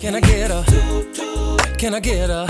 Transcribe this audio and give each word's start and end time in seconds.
Can 0.00 0.14
I 0.14 0.20
get 0.20 0.50
a? 0.50 0.64
Can 1.76 1.94
I 1.94 2.00
get 2.00 2.30
a? 2.30 2.46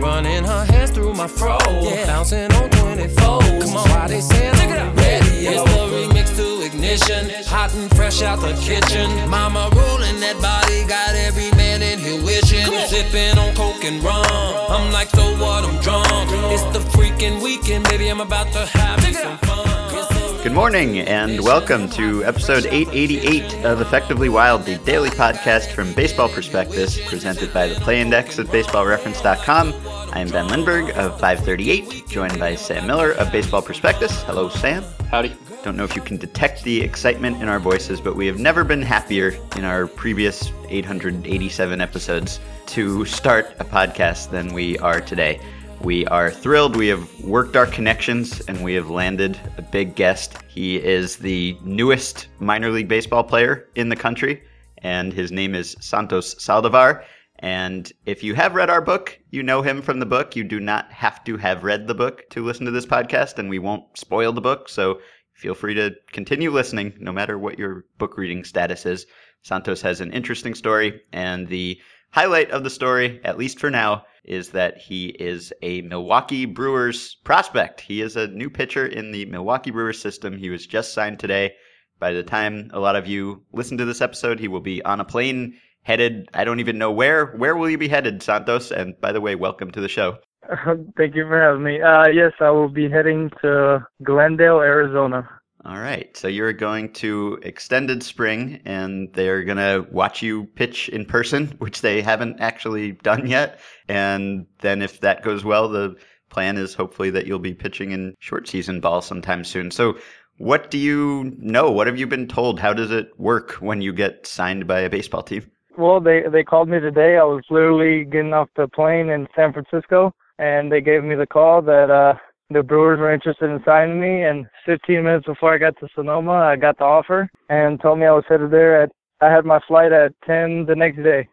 Running 0.00 0.42
her 0.42 0.64
hands 0.64 0.90
through 0.90 1.12
my 1.12 1.26
fro, 1.28 1.58
yeah. 1.82 2.06
bouncing 2.06 2.50
on 2.54 2.70
24. 2.70 3.14
Come 3.14 3.76
on, 3.76 3.90
why 3.90 4.08
they 4.08 4.22
saying 4.22 4.54
I'm 4.54 4.96
ready? 4.96 5.46
It's 5.46 5.62
the 5.62 5.80
remix 5.92 6.34
to 6.36 6.64
ignition, 6.64 7.44
hot 7.44 7.74
and 7.74 7.94
fresh 7.94 8.22
out 8.22 8.40
the 8.40 8.54
kitchen. 8.54 9.28
Mama 9.28 9.68
rolling 9.74 10.18
that 10.20 10.38
body, 10.40 10.86
got 10.88 11.14
every 11.14 11.50
man 11.58 11.82
in 11.82 11.98
here 11.98 12.24
wishing. 12.24 12.64
Sipping 12.88 13.36
on 13.36 13.54
coke 13.54 13.84
and 13.84 14.02
rum, 14.02 14.24
I'm 14.24 14.90
like, 14.94 15.10
so 15.10 15.36
what? 15.36 15.64
I'm 15.64 15.78
drunk. 15.82 16.08
It's 16.54 16.64
the 16.72 16.80
freaking 16.96 17.42
weekend, 17.42 17.84
baby. 17.84 18.08
I'm 18.08 18.22
about 18.22 18.50
to 18.54 18.64
have 18.64 19.14
some 19.14 19.36
fun. 19.36 20.19
Good 20.42 20.52
morning 20.52 21.00
and 21.00 21.38
welcome 21.42 21.86
to 21.90 22.24
episode 22.24 22.64
888 22.64 23.62
of 23.66 23.82
Effectively 23.82 24.30
Wild, 24.30 24.64
the 24.64 24.78
daily 24.78 25.10
podcast 25.10 25.72
from 25.72 25.92
Baseball 25.92 26.30
Prospectus, 26.30 26.98
presented 27.06 27.52
by 27.52 27.66
the 27.66 27.74
Play 27.74 28.00
Index 28.00 28.38
at 28.38 28.46
baseballreference.com. 28.46 29.74
I 30.14 30.18
am 30.18 30.30
Ben 30.30 30.48
Lindbergh 30.48 30.96
of 30.96 31.20
538, 31.20 32.08
joined 32.08 32.38
by 32.38 32.54
Sam 32.54 32.86
Miller 32.86 33.12
of 33.12 33.30
Baseball 33.30 33.60
Prospectus. 33.60 34.22
Hello, 34.22 34.48
Sam. 34.48 34.82
Howdy. 35.10 35.36
Don't 35.62 35.76
know 35.76 35.84
if 35.84 35.94
you 35.94 36.00
can 36.00 36.16
detect 36.16 36.64
the 36.64 36.80
excitement 36.80 37.42
in 37.42 37.48
our 37.48 37.60
voices, 37.60 38.00
but 38.00 38.16
we 38.16 38.26
have 38.26 38.38
never 38.38 38.64
been 38.64 38.80
happier 38.80 39.36
in 39.56 39.64
our 39.66 39.86
previous 39.86 40.50
887 40.70 41.82
episodes 41.82 42.40
to 42.64 43.04
start 43.04 43.54
a 43.58 43.64
podcast 43.64 44.30
than 44.30 44.54
we 44.54 44.78
are 44.78 45.02
today. 45.02 45.38
We 45.82 46.06
are 46.08 46.30
thrilled. 46.30 46.76
We 46.76 46.88
have 46.88 47.24
worked 47.24 47.56
our 47.56 47.66
connections 47.66 48.42
and 48.42 48.62
we 48.62 48.74
have 48.74 48.90
landed 48.90 49.40
a 49.56 49.62
big 49.62 49.94
guest. 49.94 50.36
He 50.46 50.76
is 50.76 51.16
the 51.16 51.56
newest 51.64 52.28
minor 52.38 52.70
league 52.70 52.86
baseball 52.86 53.24
player 53.24 53.66
in 53.76 53.88
the 53.88 53.96
country, 53.96 54.42
and 54.78 55.10
his 55.10 55.32
name 55.32 55.54
is 55.54 55.76
Santos 55.80 56.34
Saldivar. 56.34 57.02
And 57.38 57.90
if 58.04 58.22
you 58.22 58.34
have 58.34 58.54
read 58.54 58.68
our 58.68 58.82
book, 58.82 59.18
you 59.30 59.42
know 59.42 59.62
him 59.62 59.80
from 59.80 60.00
the 60.00 60.06
book. 60.06 60.36
You 60.36 60.44
do 60.44 60.60
not 60.60 60.92
have 60.92 61.24
to 61.24 61.38
have 61.38 61.64
read 61.64 61.86
the 61.86 61.94
book 61.94 62.28
to 62.30 62.44
listen 62.44 62.66
to 62.66 62.72
this 62.72 62.84
podcast, 62.84 63.38
and 63.38 63.48
we 63.48 63.58
won't 63.58 63.96
spoil 63.96 64.32
the 64.34 64.42
book. 64.42 64.68
So 64.68 65.00
feel 65.32 65.54
free 65.54 65.74
to 65.74 65.96
continue 66.12 66.50
listening, 66.50 66.92
no 67.00 67.10
matter 67.10 67.38
what 67.38 67.58
your 67.58 67.86
book 67.96 68.18
reading 68.18 68.44
status 68.44 68.84
is. 68.84 69.06
Santos 69.40 69.80
has 69.80 70.02
an 70.02 70.12
interesting 70.12 70.54
story, 70.54 71.00
and 71.10 71.48
the 71.48 71.80
highlight 72.10 72.50
of 72.50 72.64
the 72.64 72.70
story, 72.70 73.18
at 73.24 73.38
least 73.38 73.58
for 73.58 73.70
now, 73.70 74.04
is 74.24 74.50
that 74.50 74.78
he 74.78 75.06
is 75.06 75.52
a 75.62 75.82
Milwaukee 75.82 76.44
Brewers 76.44 77.16
prospect. 77.24 77.80
He 77.80 78.00
is 78.00 78.16
a 78.16 78.28
new 78.28 78.50
pitcher 78.50 78.86
in 78.86 79.12
the 79.12 79.24
Milwaukee 79.26 79.70
Brewers 79.70 80.00
system. 80.00 80.36
He 80.36 80.50
was 80.50 80.66
just 80.66 80.92
signed 80.92 81.18
today. 81.18 81.52
By 81.98 82.12
the 82.12 82.22
time 82.22 82.70
a 82.72 82.80
lot 82.80 82.96
of 82.96 83.06
you 83.06 83.42
listen 83.52 83.78
to 83.78 83.84
this 83.84 84.00
episode, 84.00 84.40
he 84.40 84.48
will 84.48 84.60
be 84.60 84.82
on 84.84 85.00
a 85.00 85.04
plane 85.04 85.54
headed, 85.82 86.28
I 86.34 86.44
don't 86.44 86.60
even 86.60 86.78
know 86.78 86.90
where. 86.90 87.26
Where 87.36 87.56
will 87.56 87.70
you 87.70 87.78
be 87.78 87.88
headed, 87.88 88.22
Santos? 88.22 88.70
And 88.70 89.00
by 89.00 89.12
the 89.12 89.20
way, 89.20 89.34
welcome 89.34 89.70
to 89.72 89.80
the 89.80 89.88
show. 89.88 90.18
Thank 90.96 91.14
you 91.14 91.26
for 91.26 91.40
having 91.40 91.62
me. 91.62 91.80
Uh, 91.80 92.06
yes, 92.08 92.32
I 92.40 92.50
will 92.50 92.68
be 92.68 92.88
heading 92.88 93.30
to 93.42 93.86
Glendale, 94.02 94.60
Arizona. 94.60 95.28
All 95.64 95.78
right. 95.78 96.16
So 96.16 96.26
you're 96.26 96.54
going 96.54 96.92
to 96.94 97.38
extended 97.42 98.02
spring 98.02 98.60
and 98.64 99.12
they're 99.12 99.44
going 99.44 99.58
to 99.58 99.86
watch 99.90 100.22
you 100.22 100.44
pitch 100.54 100.88
in 100.88 101.04
person, 101.04 101.46
which 101.58 101.82
they 101.82 102.00
haven't 102.00 102.40
actually 102.40 102.92
done 102.92 103.26
yet. 103.26 103.60
And 103.88 104.46
then 104.60 104.80
if 104.82 105.00
that 105.00 105.22
goes 105.22 105.44
well, 105.44 105.68
the 105.68 105.96
plan 106.30 106.56
is 106.56 106.74
hopefully 106.74 107.10
that 107.10 107.26
you'll 107.26 107.38
be 107.38 107.54
pitching 107.54 107.90
in 107.90 108.14
short 108.20 108.48
season 108.48 108.80
ball 108.80 109.02
sometime 109.02 109.44
soon. 109.44 109.70
So 109.70 109.98
what 110.38 110.70
do 110.70 110.78
you 110.78 111.36
know? 111.36 111.70
What 111.70 111.86
have 111.86 111.98
you 111.98 112.06
been 112.06 112.26
told? 112.26 112.58
How 112.58 112.72
does 112.72 112.90
it 112.90 113.10
work 113.18 113.52
when 113.54 113.82
you 113.82 113.92
get 113.92 114.26
signed 114.26 114.66
by 114.66 114.80
a 114.80 114.88
baseball 114.88 115.22
team? 115.22 115.50
Well, 115.76 116.00
they 116.00 116.22
they 116.32 116.44
called 116.44 116.68
me 116.68 116.80
today. 116.80 117.18
I 117.18 117.24
was 117.24 117.44
literally 117.50 118.04
getting 118.04 118.32
off 118.32 118.48
the 118.56 118.66
plane 118.66 119.10
in 119.10 119.28
San 119.36 119.52
Francisco, 119.52 120.14
and 120.38 120.72
they 120.72 120.80
gave 120.80 121.04
me 121.04 121.14
the 121.14 121.26
call 121.26 121.60
that 121.62 121.90
uh 121.90 122.14
the 122.50 122.62
Brewers 122.62 122.98
were 122.98 123.12
interested 123.12 123.50
in 123.50 123.62
signing 123.64 124.00
me. 124.00 124.22
And 124.22 124.46
15 124.66 125.02
minutes 125.02 125.26
before 125.26 125.54
I 125.54 125.58
got 125.58 125.78
to 125.80 125.88
Sonoma, 125.94 126.32
I 126.32 126.56
got 126.56 126.78
the 126.78 126.84
offer 126.84 127.30
and 127.48 127.80
told 127.80 127.98
me 127.98 128.06
I 128.06 128.12
was 128.12 128.24
headed 128.28 128.50
there 128.50 128.82
at. 128.82 128.90
I 129.22 129.30
had 129.30 129.44
my 129.44 129.60
flight 129.68 129.92
at 129.92 130.14
10 130.26 130.64
the 130.66 130.74
next 130.74 131.02
day. 131.02 131.28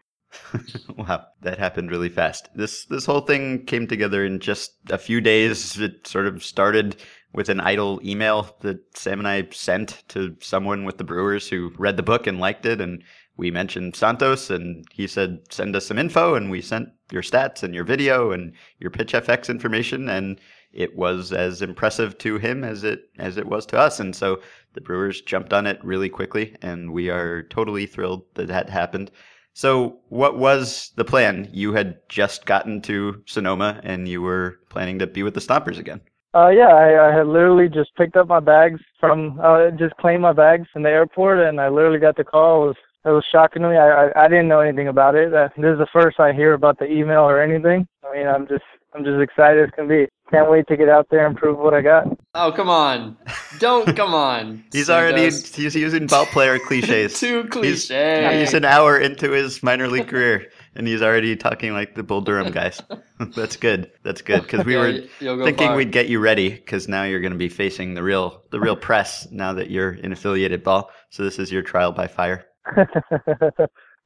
wow, 0.98 1.26
that 1.42 1.58
happened 1.58 1.90
really 1.90 2.10
fast. 2.10 2.50
This 2.54 2.86
this 2.86 3.06
whole 3.06 3.22
thing 3.22 3.66
came 3.66 3.88
together 3.88 4.26
in 4.26 4.40
just 4.40 4.74
a 4.90 4.98
few 4.98 5.22
days. 5.22 5.80
It 5.80 6.06
sort 6.06 6.28
of 6.28 6.44
started 6.44 6.98
with 7.34 7.50
an 7.50 7.62
idle 7.62 8.02
email 8.04 8.56
that 8.62 8.80
Sam 8.98 9.20
and 9.20 9.28
I 9.28 9.48
sent 9.52 10.04
to 10.10 10.36
someone 10.42 10.84
with 10.84 10.98
the 10.98 11.04
Brewers 11.04 11.48
who 11.48 11.72
read 11.78 11.98
the 11.98 12.04
book 12.04 12.28
and 12.28 12.40
liked 12.40 12.66
it, 12.66 12.82
and 12.82 13.04
we 13.38 13.52
mentioned 13.52 13.96
Santos, 13.96 14.50
and 14.50 14.86
he 14.92 15.08
said 15.08 15.40
send 15.50 15.76
us 15.76 15.88
some 15.88 15.98
info, 15.98 16.36
and 16.36 16.52
we 16.52 16.62
sent 16.62 16.90
your 17.12 17.22
stats 17.22 17.64
and 17.64 17.74
your 17.74 17.86
video 17.86 18.32
and 18.32 18.54
your 18.80 18.92
pitch 18.92 19.14
FX 19.14 19.50
information, 19.50 20.10
and 20.10 20.40
it 20.78 20.96
was 20.96 21.34
as 21.34 21.62
impressive 21.62 22.18
to 22.20 22.38
him 22.38 22.64
as 22.64 22.84
it 22.84 23.10
as 23.18 23.38
it 23.38 23.48
was 23.48 23.66
to 23.68 23.78
us, 23.78 24.00
and 24.00 24.16
so 24.16 24.40
the 24.74 24.82
Brewers 24.82 25.22
jumped 25.22 25.54
on 25.54 25.66
it 25.66 25.84
really 25.84 26.10
quickly, 26.10 26.56
and 26.62 26.94
we 26.94 27.10
are 27.10 27.44
totally 27.44 27.86
thrilled 27.88 28.24
that 28.36 28.48
that 28.48 28.70
happened. 28.70 29.12
So, 29.54 29.98
what 30.10 30.38
was 30.38 30.92
the 30.98 31.04
plan? 31.04 31.50
You 31.52 31.74
had 31.74 31.98
just 32.10 32.46
gotten 32.46 32.80
to 32.84 33.24
Sonoma, 33.26 33.82
and 33.84 34.08
you 34.08 34.22
were 34.22 34.60
planning 34.70 35.00
to 35.00 35.08
be 35.08 35.24
with 35.24 35.34
the 35.34 35.42
Stompers 35.42 35.80
again. 35.80 36.00
Uh, 36.36 36.50
yeah, 36.50 36.68
I, 36.68 37.10
I 37.10 37.18
had 37.18 37.26
literally 37.26 37.68
just 37.68 37.96
picked 37.96 38.16
up 38.16 38.28
my 38.28 38.40
bags 38.40 38.80
from, 39.00 39.40
uh, 39.42 39.72
just 39.72 39.98
claimed 39.98 40.22
my 40.22 40.34
bags 40.34 40.68
in 40.76 40.84
the 40.84 40.90
airport, 40.92 41.40
and 41.40 41.60
I 41.60 41.70
literally 41.70 41.98
got 41.98 42.18
the 42.18 42.24
call. 42.24 42.66
It 42.66 42.68
was, 42.68 42.76
it 43.06 43.10
was 43.10 43.26
shocking 43.32 43.64
to 43.64 43.70
me. 43.70 43.78
I, 43.78 44.06
I, 44.06 44.26
I 44.26 44.28
didn't 44.28 44.48
know 44.48 44.60
anything 44.60 44.90
about 44.90 45.16
it. 45.16 45.34
Uh, 45.34 45.50
this 45.58 45.74
is 45.74 45.80
the 45.80 45.88
first 45.92 46.20
I 46.20 46.34
hear 46.34 46.54
about 46.54 46.78
the 46.78 46.86
email 46.86 47.22
or 47.22 47.42
anything. 47.42 47.88
I 48.08 48.16
mean, 48.16 48.28
I'm 48.28 48.48
just, 48.48 48.66
I'm 48.94 49.04
just 49.04 49.20
excited 49.20 49.64
as 49.64 49.72
can 49.72 49.88
be. 49.88 50.08
Can't 50.30 50.52
wait 50.52 50.68
to 50.68 50.76
get 50.76 50.90
out 50.90 51.08
there 51.10 51.26
and 51.26 51.38
prove 51.38 51.58
what 51.58 51.74
I 51.74 51.82
got. 51.82 52.06
Oh, 52.34 52.52
come 52.52 52.70
on. 52.70 53.18
Don't 53.60 53.96
come 53.96 54.14
on. 54.14 54.64
he's 54.74 54.90
already 54.90 55.24
he's 55.24 55.76
using 55.76 56.06
ball 56.06 56.26
player 56.26 56.60
cliches. 56.60 57.18
Too 57.20 57.46
cliche. 57.46 58.30
He's, 58.32 58.50
he's, 58.50 58.54
an 58.54 58.66
hour 58.66 58.98
into 58.98 59.32
his 59.32 59.64
minor 59.64 59.88
league 59.88 60.10
career 60.10 60.50
and 60.76 60.86
he's 60.86 61.02
already 61.02 61.36
talking 61.36 61.72
like 61.74 61.96
the 61.96 62.04
Bull 62.04 62.22
Durham 62.22 62.52
guys. 62.52 62.82
That's 63.36 63.56
good. 63.56 63.92
That's 64.04 64.22
good 64.22 64.42
because 64.44 64.66
we 64.66 64.76
were 64.76 65.02
thinking 65.20 65.68
far. 65.68 65.76
we'd 65.76 65.92
get 65.92 66.10
you 66.10 66.20
ready 66.20 66.50
because 66.50 66.88
now 66.90 67.04
you're 67.04 67.22
going 67.22 67.32
to 67.32 67.38
be 67.38 67.50
facing 67.50 67.94
the 67.94 68.04
real 68.04 68.44
the 68.52 68.60
real 68.60 68.76
press 68.76 69.28
now 69.32 69.54
that 69.54 69.72
you're 69.72 69.94
in 69.94 70.12
affiliated 70.12 70.64
ball. 70.64 70.92
So 71.10 71.24
this 71.24 71.40
is 71.40 71.52
your 71.52 71.62
trial 71.62 71.94
by 71.94 72.08
fire. 72.08 72.46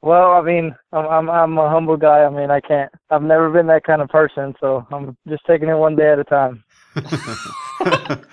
Well, 0.02 0.32
I 0.32 0.42
mean, 0.42 0.74
I'm, 0.92 1.06
I'm 1.06 1.30
I'm 1.30 1.58
a 1.58 1.70
humble 1.70 1.96
guy. 1.96 2.24
I 2.24 2.30
mean, 2.30 2.50
I 2.50 2.60
can't. 2.60 2.90
I've 3.10 3.22
never 3.22 3.50
been 3.50 3.68
that 3.68 3.84
kind 3.84 4.02
of 4.02 4.08
person, 4.08 4.54
so 4.60 4.84
I'm 4.90 5.16
just 5.28 5.44
taking 5.46 5.68
it 5.68 5.76
one 5.76 5.94
day 5.94 6.10
at 6.10 6.18
a 6.18 6.24
time. 6.24 6.64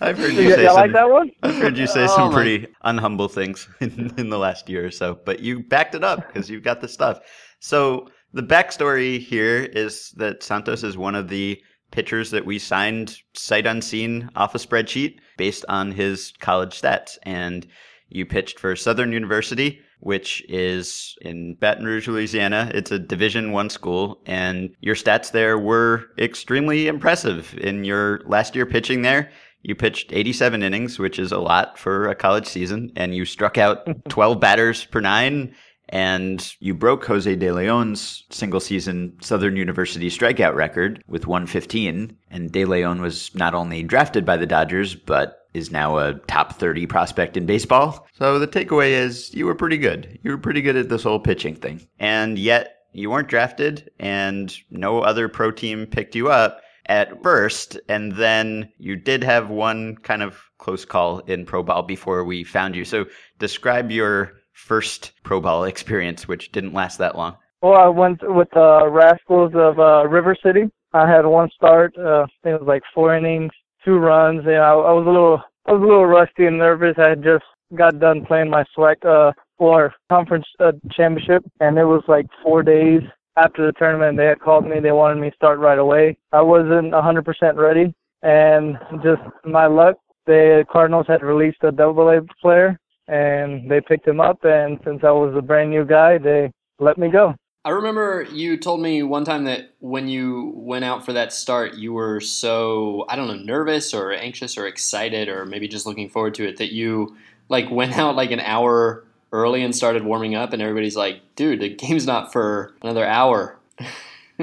I've 0.00 0.18
heard 0.18 0.34
you, 0.34 0.42
you 0.42 0.54
say 0.54 0.66
some, 0.66 0.74
like 0.74 0.92
that 0.92 1.08
one. 1.08 1.30
I've 1.42 1.54
heard 1.54 1.78
you 1.78 1.86
say 1.86 2.04
oh, 2.04 2.08
some 2.08 2.32
pretty 2.32 2.66
unhumble 2.84 3.30
things 3.30 3.66
in, 3.80 4.12
in 4.18 4.28
the 4.28 4.38
last 4.38 4.68
year 4.68 4.84
or 4.84 4.90
so, 4.90 5.18
but 5.24 5.40
you 5.40 5.62
backed 5.62 5.94
it 5.94 6.04
up 6.04 6.26
because 6.26 6.50
you've 6.50 6.62
got 6.62 6.82
the 6.82 6.88
stuff. 6.88 7.20
So 7.60 8.08
the 8.34 8.42
backstory 8.42 9.18
here 9.18 9.62
is 9.72 10.10
that 10.16 10.42
Santos 10.42 10.82
is 10.82 10.98
one 10.98 11.14
of 11.14 11.28
the 11.28 11.58
pitchers 11.90 12.32
that 12.32 12.44
we 12.44 12.58
signed 12.58 13.16
sight 13.34 13.66
unseen 13.66 14.28
off 14.36 14.54
a 14.54 14.58
spreadsheet 14.58 15.20
based 15.38 15.64
on 15.68 15.92
his 15.92 16.34
college 16.40 16.78
stats, 16.78 17.16
and 17.22 17.66
you 18.08 18.26
pitched 18.26 18.58
for 18.58 18.76
Southern 18.76 19.12
University 19.12 19.80
which 20.04 20.44
is 20.48 21.16
in 21.22 21.54
Baton 21.54 21.86
Rouge, 21.86 22.06
Louisiana. 22.06 22.70
It's 22.74 22.90
a 22.90 22.98
Division 22.98 23.52
One 23.52 23.70
school, 23.70 24.20
and 24.26 24.70
your 24.80 24.94
stats 24.94 25.32
there 25.32 25.58
were 25.58 26.04
extremely 26.18 26.86
impressive. 26.86 27.58
In 27.58 27.84
your 27.84 28.20
last 28.26 28.54
year 28.54 28.66
pitching 28.66 29.02
there, 29.02 29.30
you 29.62 29.74
pitched 29.74 30.12
87 30.12 30.62
innings, 30.62 30.98
which 30.98 31.18
is 31.18 31.32
a 31.32 31.38
lot 31.38 31.78
for 31.78 32.08
a 32.08 32.14
college 32.14 32.46
season, 32.46 32.92
and 32.96 33.14
you 33.14 33.24
struck 33.24 33.56
out 33.56 33.88
12 34.10 34.38
batters 34.38 34.84
per 34.84 35.00
nine. 35.00 35.54
And 35.90 36.54
you 36.60 36.74
broke 36.74 37.04
Jose 37.04 37.34
De 37.36 37.52
Leon's 37.52 38.24
single 38.30 38.60
season 38.60 39.16
Southern 39.20 39.56
University 39.56 40.08
strikeout 40.08 40.54
record 40.54 41.02
with 41.06 41.26
115. 41.26 42.16
And 42.30 42.52
De 42.52 42.64
Leon 42.64 43.00
was 43.00 43.34
not 43.34 43.54
only 43.54 43.82
drafted 43.82 44.24
by 44.24 44.36
the 44.36 44.46
Dodgers, 44.46 44.94
but 44.94 45.40
is 45.54 45.70
now 45.70 45.98
a 45.98 46.14
top 46.26 46.54
30 46.54 46.86
prospect 46.86 47.36
in 47.36 47.46
baseball. 47.46 48.06
So 48.12 48.38
the 48.38 48.48
takeaway 48.48 48.90
is 48.90 49.32
you 49.34 49.46
were 49.46 49.54
pretty 49.54 49.78
good. 49.78 50.18
You 50.22 50.32
were 50.32 50.38
pretty 50.38 50.60
good 50.60 50.76
at 50.76 50.88
this 50.88 51.04
whole 51.04 51.20
pitching 51.20 51.54
thing. 51.54 51.86
And 51.98 52.38
yet 52.38 52.78
you 52.92 53.10
weren't 53.10 53.28
drafted 53.28 53.90
and 53.98 54.54
no 54.70 55.00
other 55.00 55.28
pro 55.28 55.50
team 55.50 55.86
picked 55.86 56.14
you 56.14 56.28
up 56.28 56.60
at 56.86 57.22
first. 57.22 57.78
And 57.88 58.12
then 58.12 58.72
you 58.78 58.96
did 58.96 59.22
have 59.22 59.48
one 59.48 59.96
kind 59.98 60.22
of 60.22 60.40
close 60.58 60.84
call 60.84 61.20
in 61.20 61.46
pro 61.46 61.62
ball 61.62 61.82
before 61.82 62.24
we 62.24 62.42
found 62.44 62.74
you. 62.74 62.84
So 62.84 63.06
describe 63.38 63.90
your 63.90 64.32
first 64.54 65.12
pro 65.22 65.40
ball 65.40 65.64
experience, 65.64 66.26
which 66.26 66.50
didn't 66.52 66.72
last 66.72 66.96
that 66.98 67.16
long. 67.16 67.36
Well, 67.60 67.76
I 67.76 67.88
went 67.88 68.20
with 68.22 68.48
the 68.52 68.60
uh, 68.60 68.88
Rascals 68.88 69.52
of 69.54 69.78
uh, 69.78 70.06
River 70.08 70.36
City. 70.42 70.70
I 70.92 71.08
had 71.08 71.26
one 71.26 71.50
start. 71.54 71.94
Uh, 71.98 72.22
I 72.22 72.26
think 72.42 72.54
it 72.54 72.60
was 72.60 72.68
like 72.68 72.82
four 72.94 73.16
innings, 73.16 73.52
two 73.84 73.96
runs. 73.96 74.44
You 74.44 74.52
know, 74.52 74.82
I, 74.82 74.90
I 74.90 74.92
was 74.92 75.06
a 75.06 75.10
little, 75.10 75.42
I 75.66 75.72
was 75.72 75.82
a 75.82 75.84
little 75.84 76.06
rusty 76.06 76.46
and 76.46 76.58
nervous. 76.58 76.94
I 76.98 77.08
had 77.08 77.22
just 77.22 77.44
got 77.74 77.98
done 77.98 78.24
playing 78.26 78.50
my 78.50 78.64
SWAC 78.76 79.04
uh, 79.04 79.32
or 79.58 79.94
conference 80.10 80.46
uh, 80.60 80.72
championship, 80.92 81.42
and 81.60 81.78
it 81.78 81.84
was 81.84 82.02
like 82.06 82.26
four 82.42 82.62
days 82.62 83.00
after 83.36 83.66
the 83.66 83.72
tournament. 83.72 84.16
They 84.16 84.26
had 84.26 84.40
called 84.40 84.66
me. 84.66 84.80
They 84.80 84.92
wanted 84.92 85.20
me 85.20 85.30
to 85.30 85.36
start 85.36 85.58
right 85.58 85.78
away. 85.78 86.16
I 86.32 86.42
wasn't 86.42 86.92
100% 86.92 87.56
ready, 87.56 87.94
and 88.22 88.76
just 89.02 89.22
my 89.44 89.66
luck, 89.66 89.96
the 90.26 90.64
Cardinals 90.70 91.06
had 91.08 91.22
released 91.22 91.62
a 91.62 91.72
double 91.72 92.08
A 92.08 92.20
player, 92.40 92.78
and 93.08 93.70
they 93.70 93.80
picked 93.80 94.06
him 94.06 94.20
up. 94.20 94.38
And 94.44 94.78
since 94.84 95.02
I 95.04 95.10
was 95.10 95.34
a 95.36 95.42
brand 95.42 95.70
new 95.70 95.84
guy, 95.84 96.18
they 96.18 96.52
let 96.78 96.98
me 96.98 97.08
go. 97.08 97.34
I 97.66 97.70
remember 97.70 98.26
you 98.30 98.58
told 98.58 98.82
me 98.82 99.02
one 99.02 99.24
time 99.24 99.44
that 99.44 99.70
when 99.80 100.06
you 100.06 100.52
went 100.54 100.84
out 100.84 101.04
for 101.04 101.14
that 101.14 101.32
start, 101.32 101.74
you 101.74 101.94
were 101.94 102.20
so 102.20 103.06
I 103.08 103.16
don't 103.16 103.26
know 103.26 103.42
nervous 103.42 103.94
or 103.94 104.12
anxious 104.12 104.58
or 104.58 104.66
excited 104.66 105.28
or 105.28 105.46
maybe 105.46 105.66
just 105.66 105.86
looking 105.86 106.10
forward 106.10 106.34
to 106.34 106.46
it 106.46 106.58
that 106.58 106.72
you 106.72 107.16
like 107.48 107.70
went 107.70 107.96
out 107.98 108.16
like 108.16 108.30
an 108.32 108.40
hour 108.40 109.04
early 109.32 109.62
and 109.62 109.74
started 109.74 110.04
warming 110.04 110.34
up, 110.34 110.52
and 110.52 110.62
everybody's 110.62 110.96
like, 110.96 111.20
"Dude, 111.36 111.60
the 111.60 111.68
game's 111.68 112.06
not 112.06 112.32
for 112.32 112.74
another 112.82 113.04
hour." 113.04 113.58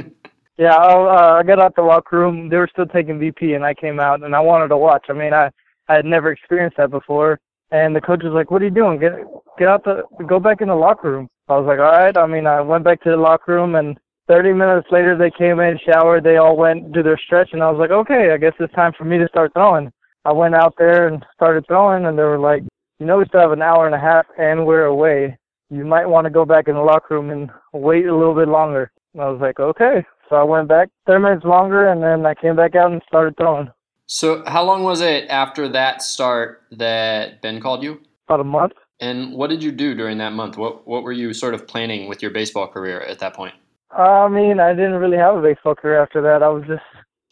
yeah, 0.58 0.76
I, 0.76 0.94
uh, 0.94 1.40
I 1.40 1.44
got 1.44 1.60
out 1.60 1.76
the 1.76 1.84
locker 1.84 2.18
room. 2.18 2.50
They 2.50 2.58
were 2.58 2.70
still 2.72 2.88
taking 2.88 3.20
BP, 3.20 3.56
and 3.56 3.64
I 3.64 3.74
came 3.74 4.00
out 4.00 4.24
and 4.24 4.36
I 4.36 4.40
wanted 4.40 4.68
to 4.70 4.78
watch. 4.78 5.06
I 5.10 5.14
mean, 5.14 5.34
I 5.34 5.50
I 5.88 5.96
had 5.96 6.06
never 6.06 6.32
experienced 6.32 6.78
that 6.78 6.92
before, 6.92 7.40
and 7.72 7.96
the 7.96 8.02
coach 8.02 8.24
was 8.24 8.34
like, 8.34 8.52
"What 8.52 8.62
are 8.62 8.66
you 8.66 8.72
doing? 8.72 9.00
Get 9.00 9.14
get 9.58 9.68
out 9.68 9.84
the 9.84 10.04
go 10.28 10.40
back 10.40 10.62
in 10.62 10.68
the 10.68 10.76
locker 10.76 11.12
room." 11.12 11.30
I 11.52 11.58
was 11.58 11.68
like, 11.68 11.80
all 11.80 11.92
right. 11.92 12.16
I 12.16 12.26
mean, 12.28 12.48
I 12.48 12.62
went 12.62 12.86
back 12.86 13.02
to 13.04 13.10
the 13.10 13.18
locker 13.18 13.54
room, 13.54 13.76
and 13.76 14.00
30 14.30 14.54
minutes 14.54 14.88
later, 14.90 15.18
they 15.18 15.32
came 15.32 15.60
in, 15.60 15.78
showered, 15.86 16.24
they 16.24 16.38
all 16.38 16.56
went 16.56 16.94
to 16.94 17.04
their 17.04 17.18
stretch, 17.18 17.50
and 17.52 17.62
I 17.62 17.70
was 17.70 17.78
like, 17.78 17.92
okay, 17.92 18.32
I 18.32 18.38
guess 18.38 18.54
it's 18.58 18.74
time 18.74 18.94
for 18.98 19.04
me 19.04 19.18
to 19.18 19.28
start 19.28 19.52
throwing. 19.54 19.92
I 20.24 20.32
went 20.32 20.56
out 20.56 20.76
there 20.78 21.10
and 21.10 21.26
started 21.34 21.66
throwing, 21.68 22.06
and 22.06 22.18
they 22.18 22.24
were 22.24 22.40
like, 22.40 22.64
you 23.00 23.06
know, 23.06 23.18
we 23.18 23.26
still 23.26 23.42
have 23.42 23.52
an 23.52 23.62
hour 23.62 23.86
and 23.86 23.96
a 23.96 24.00
half, 24.00 24.26
and 24.38 24.66
we're 24.66 24.86
away. 24.86 25.38
You 25.70 25.84
might 25.84 26.06
want 26.06 26.24
to 26.24 26.32
go 26.32 26.46
back 26.46 26.70
in 26.70 26.76
the 26.76 26.82
locker 26.82 27.16
room 27.16 27.32
and 27.32 27.50
wait 27.74 28.06
a 28.06 28.16
little 28.16 28.36
bit 28.36 28.48
longer. 28.48 28.90
And 29.14 29.22
I 29.22 29.30
was 29.30 29.42
like, 29.42 29.60
okay. 29.60 30.06
So 30.30 30.38
I 30.38 30.44
went 30.44 30.70
back 30.70 30.88
30 31.08 31.22
minutes 31.22 31.44
longer, 31.44 31.90
and 31.90 32.02
then 32.02 32.26
I 32.26 32.34
came 32.34 32.56
back 32.56 32.76
out 32.76 32.94
and 32.94 33.02
started 33.10 33.36
throwing. 33.36 33.70
So, 34.14 34.44
how 34.46 34.66
long 34.66 34.84
was 34.84 35.00
it 35.00 35.30
after 35.30 35.70
that 35.70 36.02
start 36.02 36.64
that 36.72 37.42
Ben 37.42 37.62
called 37.62 37.82
you? 37.82 38.02
About 38.28 38.42
a 38.42 38.44
month. 38.44 38.74
And 39.00 39.32
what 39.32 39.50
did 39.50 39.64
you 39.64 39.72
do 39.72 39.96
during 39.96 40.18
that 40.18 40.34
month? 40.34 40.58
What 40.58 40.86
what 40.86 41.04
were 41.04 41.14
you 41.14 41.34
sort 41.34 41.54
of 41.54 41.66
planning 41.66 42.10
with 42.10 42.22
your 42.22 42.30
baseball 42.30 42.68
career 42.68 43.00
at 43.00 43.20
that 43.20 43.34
point? 43.34 43.54
I 43.90 44.28
mean, 44.28 44.60
I 44.60 44.74
didn't 44.74 44.96
really 44.96 45.16
have 45.16 45.38
a 45.38 45.42
baseball 45.42 45.76
career 45.76 46.02
after 46.02 46.22
that. 46.24 46.44
I 46.44 46.50
was 46.50 46.66
just 46.68 46.84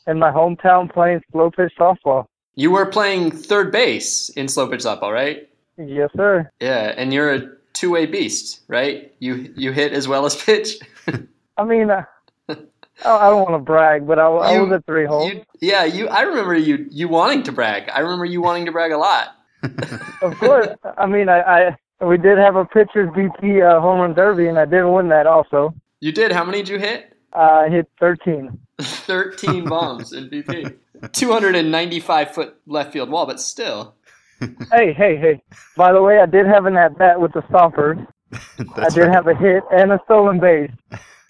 in 0.08 0.20
my 0.20 0.32
hometown 0.32 0.90
playing 0.90 1.22
slow 1.34 1.52
pitch 1.52 1.74
softball. 1.78 2.28
You 2.56 2.72
were 2.72 2.86
playing 2.86 3.32
third 3.32 3.74
base 3.74 4.30
in 4.30 4.48
slow 4.48 4.70
pitch 4.70 4.80
softball, 4.80 5.12
right? 5.14 5.50
Yes, 5.78 6.12
sir. 6.16 6.50
Yeah, 6.62 6.94
and 6.96 7.14
you're 7.14 7.34
a 7.34 7.42
two 7.74 7.92
way 7.92 8.06
beast, 8.06 8.62
right? 8.70 9.14
You 9.20 9.54
you 9.58 9.74
hit 9.74 9.92
as 9.92 10.08
well 10.08 10.26
as 10.26 10.34
pitch. 10.46 10.80
I 11.58 11.66
mean, 11.66 11.92
uh, 11.92 12.04
uh, 13.06 13.18
I 13.18 13.30
don't 13.30 13.50
want 13.50 13.54
to 13.56 13.66
brag, 13.66 14.08
but 14.08 14.20
I, 14.20 14.26
I 14.26 14.60
was 14.60 14.72
a 14.72 14.82
three 14.86 15.06
hole. 15.06 15.32
Yeah, 15.60 15.86
you. 15.86 16.08
I 16.08 16.22
remember 16.22 16.56
you 16.56 16.88
you 16.90 17.08
wanting 17.08 17.44
to 17.44 17.52
brag. 17.52 17.90
I 17.90 18.00
remember 18.00 18.26
you 18.26 18.42
wanting 18.42 18.66
to 18.66 18.72
brag 18.72 18.92
a 18.92 18.98
lot. 18.98 19.30
of 20.22 20.38
course. 20.38 20.70
I 20.98 21.06
mean, 21.06 21.30
I, 21.30 21.42
I 21.42 22.06
we 22.06 22.18
did 22.18 22.38
have 22.38 22.56
a 22.56 22.66
pitcher's 22.66 23.10
BP 23.10 23.62
uh, 23.64 23.82
home 23.82 24.00
run 24.00 24.14
derby, 24.14 24.48
and 24.48 24.58
I 24.58 24.66
did 24.66 24.86
win 24.86 25.10
that 25.10 25.28
also. 25.28 25.74
You 26.00 26.12
did. 26.12 26.32
How 26.32 26.44
many 26.44 26.60
did 26.60 26.70
you 26.70 26.80
hit? 26.80 27.18
Uh, 27.34 27.66
I 27.66 27.70
hit 27.70 27.90
13. 28.00 28.58
13 28.82 29.66
bombs 29.66 30.14
in 30.14 30.30
BP. 30.30 30.76
295 31.12 32.32
foot 32.32 32.56
left 32.66 32.94
field 32.94 33.10
wall, 33.10 33.26
but 33.26 33.40
still. 33.40 33.96
hey, 34.72 34.94
hey, 34.94 35.18
hey. 35.18 35.42
By 35.76 35.92
the 35.92 36.02
way, 36.02 36.20
I 36.20 36.26
did 36.26 36.46
have 36.46 36.66
an 36.66 36.78
at 36.78 36.98
bat 36.98 37.20
with 37.20 37.34
the 37.34 37.42
Stompers. 37.44 38.06
I 38.76 38.90
did 38.90 39.02
right. 39.02 39.12
have 39.12 39.28
a 39.28 39.36
hit 39.36 39.64
and 39.72 39.92
a 39.92 40.00
stolen 40.06 40.40
base. 40.40 40.72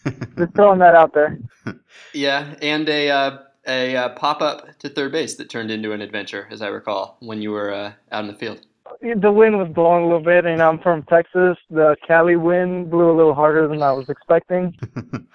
Just 0.05 0.53
throwing 0.55 0.79
that 0.79 0.95
out 0.95 1.13
there. 1.13 1.39
Yeah, 2.13 2.55
and 2.61 2.89
a 2.89 3.09
uh, 3.09 3.37
a 3.67 3.95
uh, 3.95 4.09
pop 4.09 4.41
up 4.41 4.79
to 4.79 4.89
third 4.89 5.11
base 5.11 5.35
that 5.35 5.49
turned 5.49 5.69
into 5.69 5.91
an 5.91 6.01
adventure, 6.01 6.47
as 6.49 6.61
I 6.61 6.67
recall, 6.67 7.17
when 7.19 7.41
you 7.41 7.51
were 7.51 7.71
uh, 7.71 7.93
out 8.11 8.23
in 8.23 8.27
the 8.27 8.33
field. 8.37 8.61
The 9.01 9.31
wind 9.31 9.57
was 9.57 9.69
blowing 9.69 10.03
a 10.03 10.07
little 10.07 10.23
bit, 10.23 10.45
and 10.45 10.61
I'm 10.61 10.79
from 10.79 11.03
Texas. 11.03 11.57
The 11.69 11.95
Cali 12.05 12.35
wind 12.35 12.89
blew 12.89 13.11
a 13.11 13.15
little 13.15 13.35
harder 13.35 13.67
than 13.67 13.81
I 13.81 13.91
was 13.91 14.09
expecting. 14.09 14.75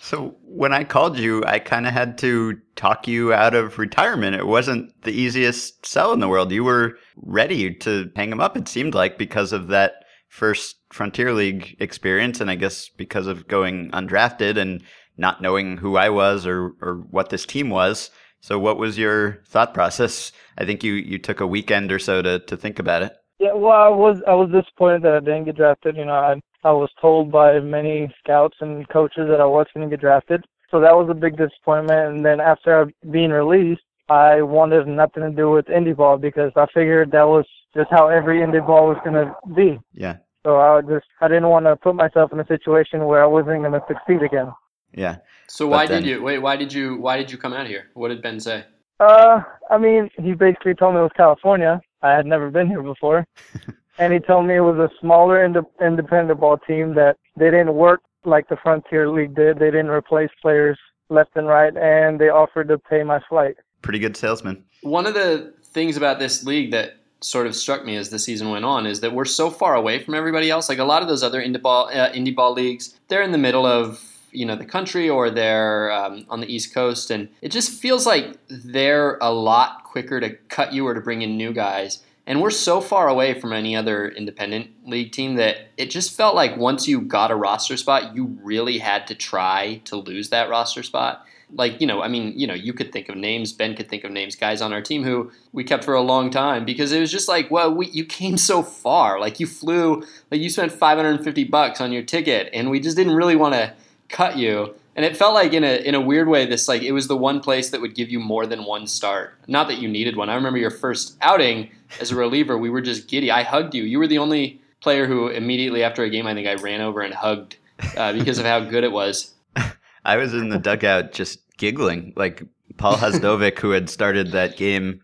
so 0.00 0.34
when 0.42 0.72
I 0.72 0.84
called 0.84 1.18
you, 1.18 1.44
I 1.44 1.58
kind 1.58 1.86
of 1.86 1.92
had 1.92 2.16
to 2.18 2.58
talk 2.74 3.06
you 3.06 3.32
out 3.32 3.54
of 3.54 3.78
retirement. 3.78 4.34
It 4.34 4.46
wasn't 4.46 5.00
the 5.02 5.12
easiest 5.12 5.84
sell 5.84 6.12
in 6.12 6.20
the 6.20 6.28
world. 6.28 6.50
You 6.50 6.64
were 6.64 6.98
ready 7.16 7.74
to 7.74 8.10
hang 8.16 8.32
him 8.32 8.40
up. 8.40 8.56
It 8.56 8.68
seemed 8.68 8.94
like 8.94 9.18
because 9.18 9.52
of 9.52 9.68
that 9.68 10.03
first 10.34 10.78
Frontier 10.90 11.32
League 11.32 11.76
experience, 11.78 12.40
and 12.40 12.50
I 12.50 12.56
guess 12.56 12.88
because 12.88 13.28
of 13.28 13.46
going 13.46 13.88
undrafted 13.92 14.56
and 14.56 14.82
not 15.16 15.40
knowing 15.40 15.76
who 15.76 15.96
I 15.96 16.08
was 16.08 16.44
or, 16.44 16.72
or 16.82 17.04
what 17.08 17.30
this 17.30 17.46
team 17.46 17.70
was. 17.70 18.10
So 18.40 18.58
what 18.58 18.76
was 18.76 18.98
your 18.98 19.44
thought 19.46 19.72
process? 19.72 20.32
I 20.58 20.64
think 20.64 20.82
you, 20.82 20.94
you 20.94 21.18
took 21.18 21.38
a 21.40 21.46
weekend 21.46 21.92
or 21.92 22.00
so 22.00 22.20
to, 22.20 22.40
to 22.40 22.56
think 22.56 22.80
about 22.80 23.04
it. 23.04 23.12
Yeah, 23.38 23.52
well, 23.54 23.80
I 23.80 23.88
was 23.88 24.22
I 24.26 24.34
was 24.34 24.50
disappointed 24.50 25.02
that 25.02 25.14
I 25.14 25.20
didn't 25.20 25.44
get 25.44 25.56
drafted. 25.56 25.96
You 25.96 26.04
know, 26.04 26.14
I 26.14 26.40
I 26.64 26.72
was 26.72 26.90
told 27.00 27.30
by 27.30 27.60
many 27.60 28.12
scouts 28.18 28.56
and 28.60 28.88
coaches 28.88 29.28
that 29.28 29.40
I 29.40 29.46
was 29.46 29.66
going 29.72 29.88
to 29.88 29.96
get 29.96 30.00
drafted, 30.00 30.44
so 30.70 30.80
that 30.80 30.96
was 30.96 31.08
a 31.10 31.14
big 31.14 31.36
disappointment. 31.36 32.16
And 32.16 32.26
then 32.26 32.40
after 32.40 32.90
being 33.10 33.30
released, 33.30 33.82
I 34.08 34.42
wanted 34.42 34.86
nothing 34.86 35.22
to 35.22 35.30
do 35.30 35.50
with 35.50 35.66
indie 35.66 35.96
ball 35.96 36.18
because 36.18 36.52
I 36.56 36.66
figured 36.74 37.12
that 37.12 37.26
was 37.26 37.46
just 37.74 37.90
how 37.90 38.08
every 38.08 38.40
indie 38.40 38.64
ball 38.64 38.88
was 38.88 38.98
going 39.04 39.14
to 39.14 39.34
be. 39.54 39.80
Yeah. 39.92 40.16
So 40.44 40.60
I 40.60 40.82
just 40.82 41.06
I 41.20 41.28
didn't 41.28 41.48
want 41.48 41.64
to 41.66 41.76
put 41.76 41.94
myself 41.94 42.32
in 42.32 42.40
a 42.40 42.46
situation 42.46 43.06
where 43.06 43.22
I 43.22 43.26
wasn't 43.26 43.62
going 43.62 43.72
to 43.72 43.82
succeed 43.88 44.22
again. 44.22 44.52
Yeah. 44.92 45.18
So 45.48 45.66
why 45.66 45.86
then, 45.86 46.02
did 46.02 46.08
you 46.08 46.22
wait? 46.22 46.38
Why 46.38 46.56
did 46.56 46.72
you 46.72 46.96
why 46.96 47.16
did 47.16 47.32
you 47.32 47.38
come 47.38 47.52
out 47.52 47.66
here? 47.66 47.86
What 47.94 48.08
did 48.08 48.22
Ben 48.22 48.38
say? 48.40 48.64
Uh, 49.00 49.40
I 49.70 49.78
mean, 49.78 50.10
he 50.18 50.34
basically 50.34 50.74
told 50.74 50.94
me 50.94 51.00
it 51.00 51.04
was 51.04 51.12
California. 51.16 51.80
I 52.02 52.10
had 52.10 52.26
never 52.26 52.50
been 52.50 52.68
here 52.68 52.82
before, 52.82 53.26
and 53.98 54.12
he 54.12 54.18
told 54.20 54.46
me 54.46 54.56
it 54.56 54.60
was 54.60 54.78
a 54.78 54.90
smaller 55.00 55.44
ind- 55.44 55.56
independent 55.80 56.38
ball 56.38 56.58
team 56.58 56.94
that 56.94 57.16
they 57.36 57.46
didn't 57.50 57.74
work 57.74 58.02
like 58.24 58.48
the 58.48 58.56
Frontier 58.62 59.08
League 59.10 59.34
did. 59.34 59.58
They 59.58 59.70
didn't 59.70 59.88
replace 59.88 60.30
players 60.40 60.78
left 61.08 61.30
and 61.36 61.46
right, 61.46 61.76
and 61.76 62.20
they 62.20 62.28
offered 62.28 62.68
to 62.68 62.78
pay 62.78 63.02
my 63.02 63.20
flight. 63.28 63.56
Pretty 63.84 63.98
good 63.98 64.16
salesman. 64.16 64.64
One 64.80 65.06
of 65.06 65.12
the 65.12 65.52
things 65.62 65.98
about 65.98 66.18
this 66.18 66.42
league 66.42 66.70
that 66.70 66.96
sort 67.20 67.46
of 67.46 67.54
struck 67.54 67.84
me 67.84 67.96
as 67.96 68.08
the 68.08 68.18
season 68.18 68.48
went 68.48 68.64
on 68.64 68.86
is 68.86 69.00
that 69.00 69.12
we're 69.12 69.26
so 69.26 69.50
far 69.50 69.74
away 69.74 69.98
from 69.98 70.14
everybody 70.14 70.50
else. 70.50 70.70
Like 70.70 70.78
a 70.78 70.84
lot 70.84 71.02
of 71.02 71.08
those 71.08 71.22
other 71.22 71.42
indie 71.42 71.60
ball, 71.60 71.88
uh, 71.88 72.10
indie 72.12 72.34
ball 72.34 72.54
leagues, 72.54 72.98
they're 73.08 73.20
in 73.20 73.30
the 73.30 73.38
middle 73.38 73.66
of 73.66 74.02
you 74.32 74.46
know 74.46 74.56
the 74.56 74.64
country 74.64 75.10
or 75.10 75.28
they're 75.28 75.92
um, 75.92 76.24
on 76.30 76.40
the 76.40 76.46
East 76.46 76.72
Coast, 76.72 77.10
and 77.10 77.28
it 77.42 77.50
just 77.50 77.78
feels 77.78 78.06
like 78.06 78.38
they're 78.48 79.18
a 79.20 79.30
lot 79.30 79.84
quicker 79.84 80.18
to 80.18 80.30
cut 80.48 80.72
you 80.72 80.86
or 80.86 80.94
to 80.94 81.00
bring 81.02 81.20
in 81.20 81.36
new 81.36 81.52
guys. 81.52 82.02
And 82.26 82.40
we're 82.40 82.50
so 82.50 82.80
far 82.80 83.08
away 83.08 83.38
from 83.38 83.52
any 83.52 83.76
other 83.76 84.08
independent 84.08 84.70
league 84.86 85.12
team 85.12 85.34
that 85.34 85.68
it 85.76 85.90
just 85.90 86.16
felt 86.16 86.34
like 86.34 86.56
once 86.56 86.88
you 86.88 87.02
got 87.02 87.30
a 87.30 87.34
roster 87.34 87.76
spot, 87.76 88.16
you 88.16 88.38
really 88.42 88.78
had 88.78 89.06
to 89.08 89.14
try 89.14 89.82
to 89.84 89.96
lose 89.96 90.30
that 90.30 90.48
roster 90.48 90.82
spot. 90.82 91.26
Like, 91.54 91.80
you 91.80 91.86
know, 91.86 92.02
I 92.02 92.08
mean, 92.08 92.32
you 92.36 92.46
know, 92.46 92.54
you 92.54 92.72
could 92.72 92.92
think 92.92 93.08
of 93.08 93.16
names, 93.16 93.52
Ben 93.52 93.74
could 93.74 93.88
think 93.88 94.04
of 94.04 94.10
names, 94.10 94.36
guys 94.36 94.60
on 94.60 94.72
our 94.72 94.82
team 94.82 95.04
who 95.04 95.30
we 95.52 95.64
kept 95.64 95.84
for 95.84 95.94
a 95.94 96.00
long 96.00 96.30
time 96.30 96.64
because 96.64 96.92
it 96.92 97.00
was 97.00 97.10
just 97.10 97.28
like, 97.28 97.50
well, 97.50 97.72
we, 97.72 97.86
you 97.88 98.04
came 98.04 98.36
so 98.36 98.62
far. 98.62 99.20
Like, 99.20 99.40
you 99.40 99.46
flew, 99.46 100.04
like, 100.30 100.40
you 100.40 100.50
spent 100.50 100.72
550 100.72 101.44
bucks 101.44 101.80
on 101.80 101.92
your 101.92 102.02
ticket, 102.02 102.50
and 102.52 102.70
we 102.70 102.80
just 102.80 102.96
didn't 102.96 103.14
really 103.14 103.36
want 103.36 103.54
to 103.54 103.72
cut 104.08 104.36
you. 104.36 104.74
And 104.96 105.04
it 105.04 105.16
felt 105.16 105.34
like 105.34 105.52
in 105.52 105.64
a 105.64 105.76
in 105.84 105.96
a 105.96 106.00
weird 106.00 106.28
way, 106.28 106.46
this 106.46 106.68
like 106.68 106.82
it 106.82 106.92
was 106.92 107.08
the 107.08 107.16
one 107.16 107.40
place 107.40 107.70
that 107.70 107.80
would 107.80 107.96
give 107.96 108.10
you 108.10 108.20
more 108.20 108.46
than 108.46 108.64
one 108.64 108.86
start. 108.86 109.34
Not 109.48 109.66
that 109.66 109.78
you 109.78 109.88
needed 109.88 110.16
one. 110.16 110.30
I 110.30 110.36
remember 110.36 110.60
your 110.60 110.70
first 110.70 111.16
outing 111.20 111.70
as 112.00 112.10
a 112.10 112.16
reliever, 112.16 112.56
we 112.58 112.70
were 112.70 112.80
just 112.80 113.08
giddy. 113.08 113.30
I 113.30 113.42
hugged 113.42 113.74
you. 113.74 113.82
You 113.84 113.98
were 113.98 114.06
the 114.06 114.18
only 114.18 114.60
player 114.80 115.06
who 115.06 115.28
immediately 115.28 115.82
after 115.82 116.02
a 116.02 116.10
game, 116.10 116.26
I 116.26 116.34
think 116.34 116.46
I 116.46 116.54
ran 116.54 116.80
over 116.80 117.00
and 117.00 117.14
hugged 117.14 117.56
uh, 117.96 118.12
because 118.12 118.38
of 118.38 118.44
how 118.44 118.60
good 118.60 118.84
it 118.84 118.92
was. 118.92 119.34
I 120.04 120.16
was 120.16 120.34
in 120.34 120.50
the 120.50 120.58
dugout 120.58 121.12
just 121.12 121.40
giggling. 121.58 122.12
Like 122.16 122.42
Paul 122.76 122.96
Hvozdovic, 122.96 123.58
who 123.58 123.70
had 123.70 123.90
started 123.90 124.32
that 124.32 124.56
game, 124.56 125.00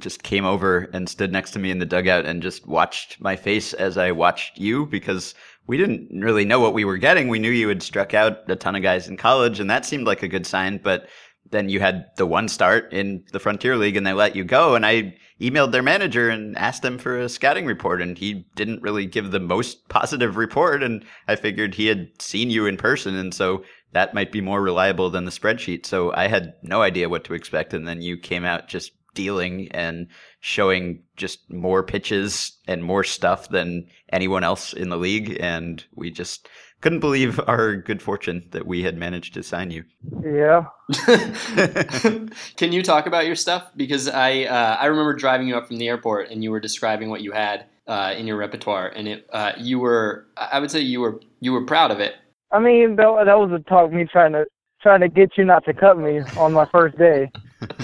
just 0.00 0.22
came 0.22 0.44
over 0.44 0.88
and 0.92 1.08
stood 1.08 1.32
next 1.32 1.50
to 1.52 1.58
me 1.58 1.70
in 1.70 1.78
the 1.78 1.86
dugout 1.86 2.26
and 2.26 2.42
just 2.42 2.66
watched 2.66 3.20
my 3.20 3.36
face 3.36 3.72
as 3.72 3.98
I 3.98 4.12
watched 4.12 4.58
you 4.58 4.86
because 4.86 5.34
we 5.66 5.76
didn't 5.76 6.20
really 6.20 6.44
know 6.44 6.60
what 6.60 6.74
we 6.74 6.84
were 6.84 6.98
getting. 6.98 7.28
We 7.28 7.38
knew 7.38 7.50
you 7.50 7.68
had 7.68 7.82
struck 7.82 8.14
out 8.14 8.48
a 8.48 8.56
ton 8.56 8.76
of 8.76 8.82
guys 8.82 9.08
in 9.08 9.16
college, 9.16 9.60
and 9.60 9.70
that 9.70 9.86
seemed 9.86 10.06
like 10.06 10.22
a 10.22 10.28
good 10.28 10.46
sign. 10.46 10.78
But 10.78 11.08
then 11.50 11.68
you 11.68 11.80
had 11.80 12.06
the 12.16 12.26
one 12.26 12.48
start 12.48 12.92
in 12.92 13.24
the 13.32 13.40
Frontier 13.40 13.76
League, 13.76 13.96
and 13.96 14.06
they 14.06 14.12
let 14.12 14.36
you 14.36 14.44
go. 14.44 14.74
And 14.74 14.84
I 14.84 15.16
emailed 15.40 15.72
their 15.72 15.82
manager 15.82 16.28
and 16.28 16.56
asked 16.56 16.84
him 16.84 16.98
for 16.98 17.18
a 17.18 17.28
scouting 17.28 17.66
report, 17.66 18.00
and 18.00 18.16
he 18.16 18.46
didn't 18.54 18.82
really 18.82 19.06
give 19.06 19.30
the 19.30 19.40
most 19.40 19.88
positive 19.88 20.36
report. 20.36 20.82
And 20.82 21.04
I 21.28 21.36
figured 21.36 21.74
he 21.74 21.86
had 21.86 22.08
seen 22.20 22.50
you 22.50 22.66
in 22.66 22.76
person, 22.76 23.16
and 23.16 23.32
so 23.34 23.64
that 23.94 24.12
might 24.12 24.30
be 24.30 24.40
more 24.40 24.60
reliable 24.60 25.08
than 25.08 25.24
the 25.24 25.30
spreadsheet. 25.30 25.86
So 25.86 26.12
I 26.12 26.26
had 26.26 26.54
no 26.62 26.82
idea 26.82 27.08
what 27.08 27.24
to 27.24 27.34
expect, 27.34 27.72
and 27.72 27.88
then 27.88 28.02
you 28.02 28.18
came 28.18 28.44
out 28.44 28.68
just 28.68 28.92
dealing 29.14 29.68
and 29.70 30.08
showing 30.40 31.02
just 31.16 31.50
more 31.50 31.82
pitches 31.82 32.58
and 32.66 32.84
more 32.84 33.04
stuff 33.04 33.48
than 33.48 33.86
anyone 34.12 34.44
else 34.44 34.72
in 34.72 34.88
the 34.88 34.96
league. 34.96 35.36
And 35.40 35.82
we 35.94 36.10
just 36.10 36.48
couldn't 36.80 37.00
believe 37.00 37.40
our 37.46 37.76
good 37.76 38.02
fortune 38.02 38.46
that 38.50 38.66
we 38.66 38.82
had 38.82 38.96
managed 38.96 39.34
to 39.34 39.42
sign 39.42 39.70
you. 39.70 39.84
Yeah. 40.22 40.66
Can 42.56 42.72
you 42.72 42.82
talk 42.82 43.06
about 43.06 43.26
your 43.26 43.36
stuff? 43.36 43.70
Because 43.76 44.08
I 44.08 44.42
uh, 44.42 44.76
I 44.78 44.86
remember 44.86 45.14
driving 45.14 45.48
you 45.48 45.56
up 45.56 45.68
from 45.68 45.78
the 45.78 45.88
airport 45.88 46.30
and 46.30 46.42
you 46.42 46.50
were 46.50 46.60
describing 46.60 47.10
what 47.10 47.22
you 47.22 47.30
had 47.32 47.66
uh, 47.86 48.14
in 48.16 48.26
your 48.26 48.36
repertoire, 48.36 48.88
and 48.88 49.08
it 49.08 49.26
uh, 49.32 49.52
you 49.56 49.78
were 49.78 50.26
I 50.36 50.58
would 50.58 50.70
say 50.70 50.80
you 50.80 51.00
were 51.00 51.20
you 51.40 51.52
were 51.52 51.64
proud 51.64 51.90
of 51.90 52.00
it. 52.00 52.16
I 52.54 52.60
mean, 52.60 52.94
that, 52.96 53.24
that 53.26 53.38
was 53.38 53.50
a 53.50 53.58
talk 53.68 53.92
me 53.92 54.04
trying 54.04 54.32
to 54.32 54.46
trying 54.80 55.00
to 55.00 55.08
get 55.08 55.30
you 55.36 55.44
not 55.44 55.64
to 55.64 55.74
cut 55.74 55.98
me 55.98 56.20
on 56.36 56.52
my 56.52 56.66
first 56.66 56.96
day. 56.96 57.32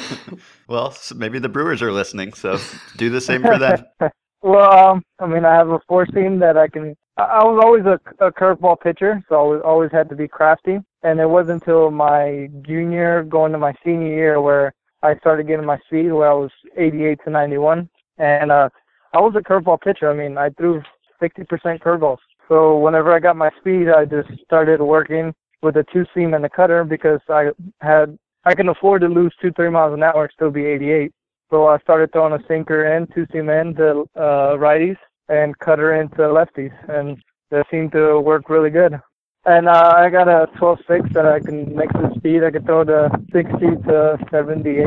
well, 0.69 0.95
maybe 1.17 1.39
the 1.39 1.49
Brewers 1.49 1.83
are 1.83 1.91
listening, 1.91 2.35
so 2.35 2.59
do 2.97 3.11
the 3.11 3.21
same 3.21 3.43
for 3.43 3.59
them. 3.59 3.83
well, 4.43 4.71
um, 4.71 5.03
I 5.19 5.27
mean, 5.27 5.45
I 5.45 5.55
have 5.55 5.71
a 5.71 5.81
four 5.89 6.07
seam 6.15 6.39
that 6.39 6.57
I 6.57 6.69
can. 6.69 6.95
I, 7.17 7.23
I 7.23 7.45
was 7.45 7.61
always 7.65 7.85
a, 7.85 8.25
a 8.25 8.31
curveball 8.31 8.81
pitcher, 8.81 9.25
so 9.29 9.35
I 9.35 9.43
was, 9.43 9.63
always 9.65 9.91
had 9.91 10.09
to 10.11 10.15
be 10.15 10.29
crafty. 10.29 10.79
And 11.03 11.19
it 11.19 11.29
wasn't 11.29 11.63
until 11.63 11.91
my 11.91 12.49
junior, 12.63 13.25
going 13.25 13.53
to 13.53 13.59
my 13.59 13.75
senior 13.85 14.15
year, 14.15 14.41
where 14.41 14.73
I 15.03 15.17
started 15.17 15.49
getting 15.49 15.67
my 15.67 15.79
speed, 15.87 16.13
where 16.13 16.31
I 16.31 16.35
was 16.35 16.51
88 16.77 17.19
to 17.25 17.31
91. 17.31 17.89
And 18.19 18.53
uh, 18.53 18.69
I 19.15 19.19
was 19.19 19.35
a 19.37 19.41
curveball 19.41 19.81
pitcher. 19.81 20.11
I 20.11 20.15
mean, 20.15 20.37
I 20.37 20.51
threw 20.51 20.83
60% 21.21 21.49
curveballs. 21.83 22.19
So 22.51 22.77
whenever 22.79 23.13
I 23.13 23.21
got 23.21 23.37
my 23.37 23.51
speed, 23.61 23.87
I 23.89 24.05
just 24.05 24.29
started 24.45 24.83
working 24.83 25.33
with 25.63 25.77
a 25.77 25.85
two 25.93 26.05
seam 26.13 26.35
and 26.35 26.45
a 26.45 26.51
cutter 26.51 26.83
because 26.85 27.21
I 27.29 27.51
had 27.81 28.19
I 28.45 28.55
can 28.55 28.69
afford 28.69 29.03
to 29.03 29.09
lose 29.09 29.33
two 29.41 29.53
three 29.53 29.71
miles 29.71 29.95
an 29.95 30.03
hour 30.03 30.25
and 30.25 30.33
still 30.35 30.51
be 30.51 30.65
88. 30.65 31.13
So 31.51 31.69
I 31.69 31.79
started 31.79 32.13
throwing 32.13 32.33
a 32.33 32.45
sinker 32.49 32.97
in, 32.97 33.07
two 33.15 33.27
seam 33.33 33.49
in 33.51 33.75
to 33.77 34.05
uh, 34.17 34.57
righties 34.57 34.97
and 35.29 35.57
cutter 35.61 36.01
into 36.01 36.23
lefties, 36.23 36.73
and 36.89 37.19
that 37.51 37.67
seemed 37.71 37.93
to 37.93 38.19
work 38.21 38.49
really 38.49 38.71
good. 38.71 39.01
And 39.45 39.69
uh, 39.69 39.95
I 39.97 40.11
got 40.11 40.29
a 40.29 40.49
12.6 40.59 41.13
that 41.13 41.27
I 41.27 41.39
can 41.41 41.75
make 41.75 41.93
the 41.93 42.13
speed. 42.17 42.43
I 42.43 42.51
can 42.51 42.65
throw 42.65 42.85
to 42.85 43.11
60 43.33 43.59
to 43.59 44.19
78. 44.31 44.87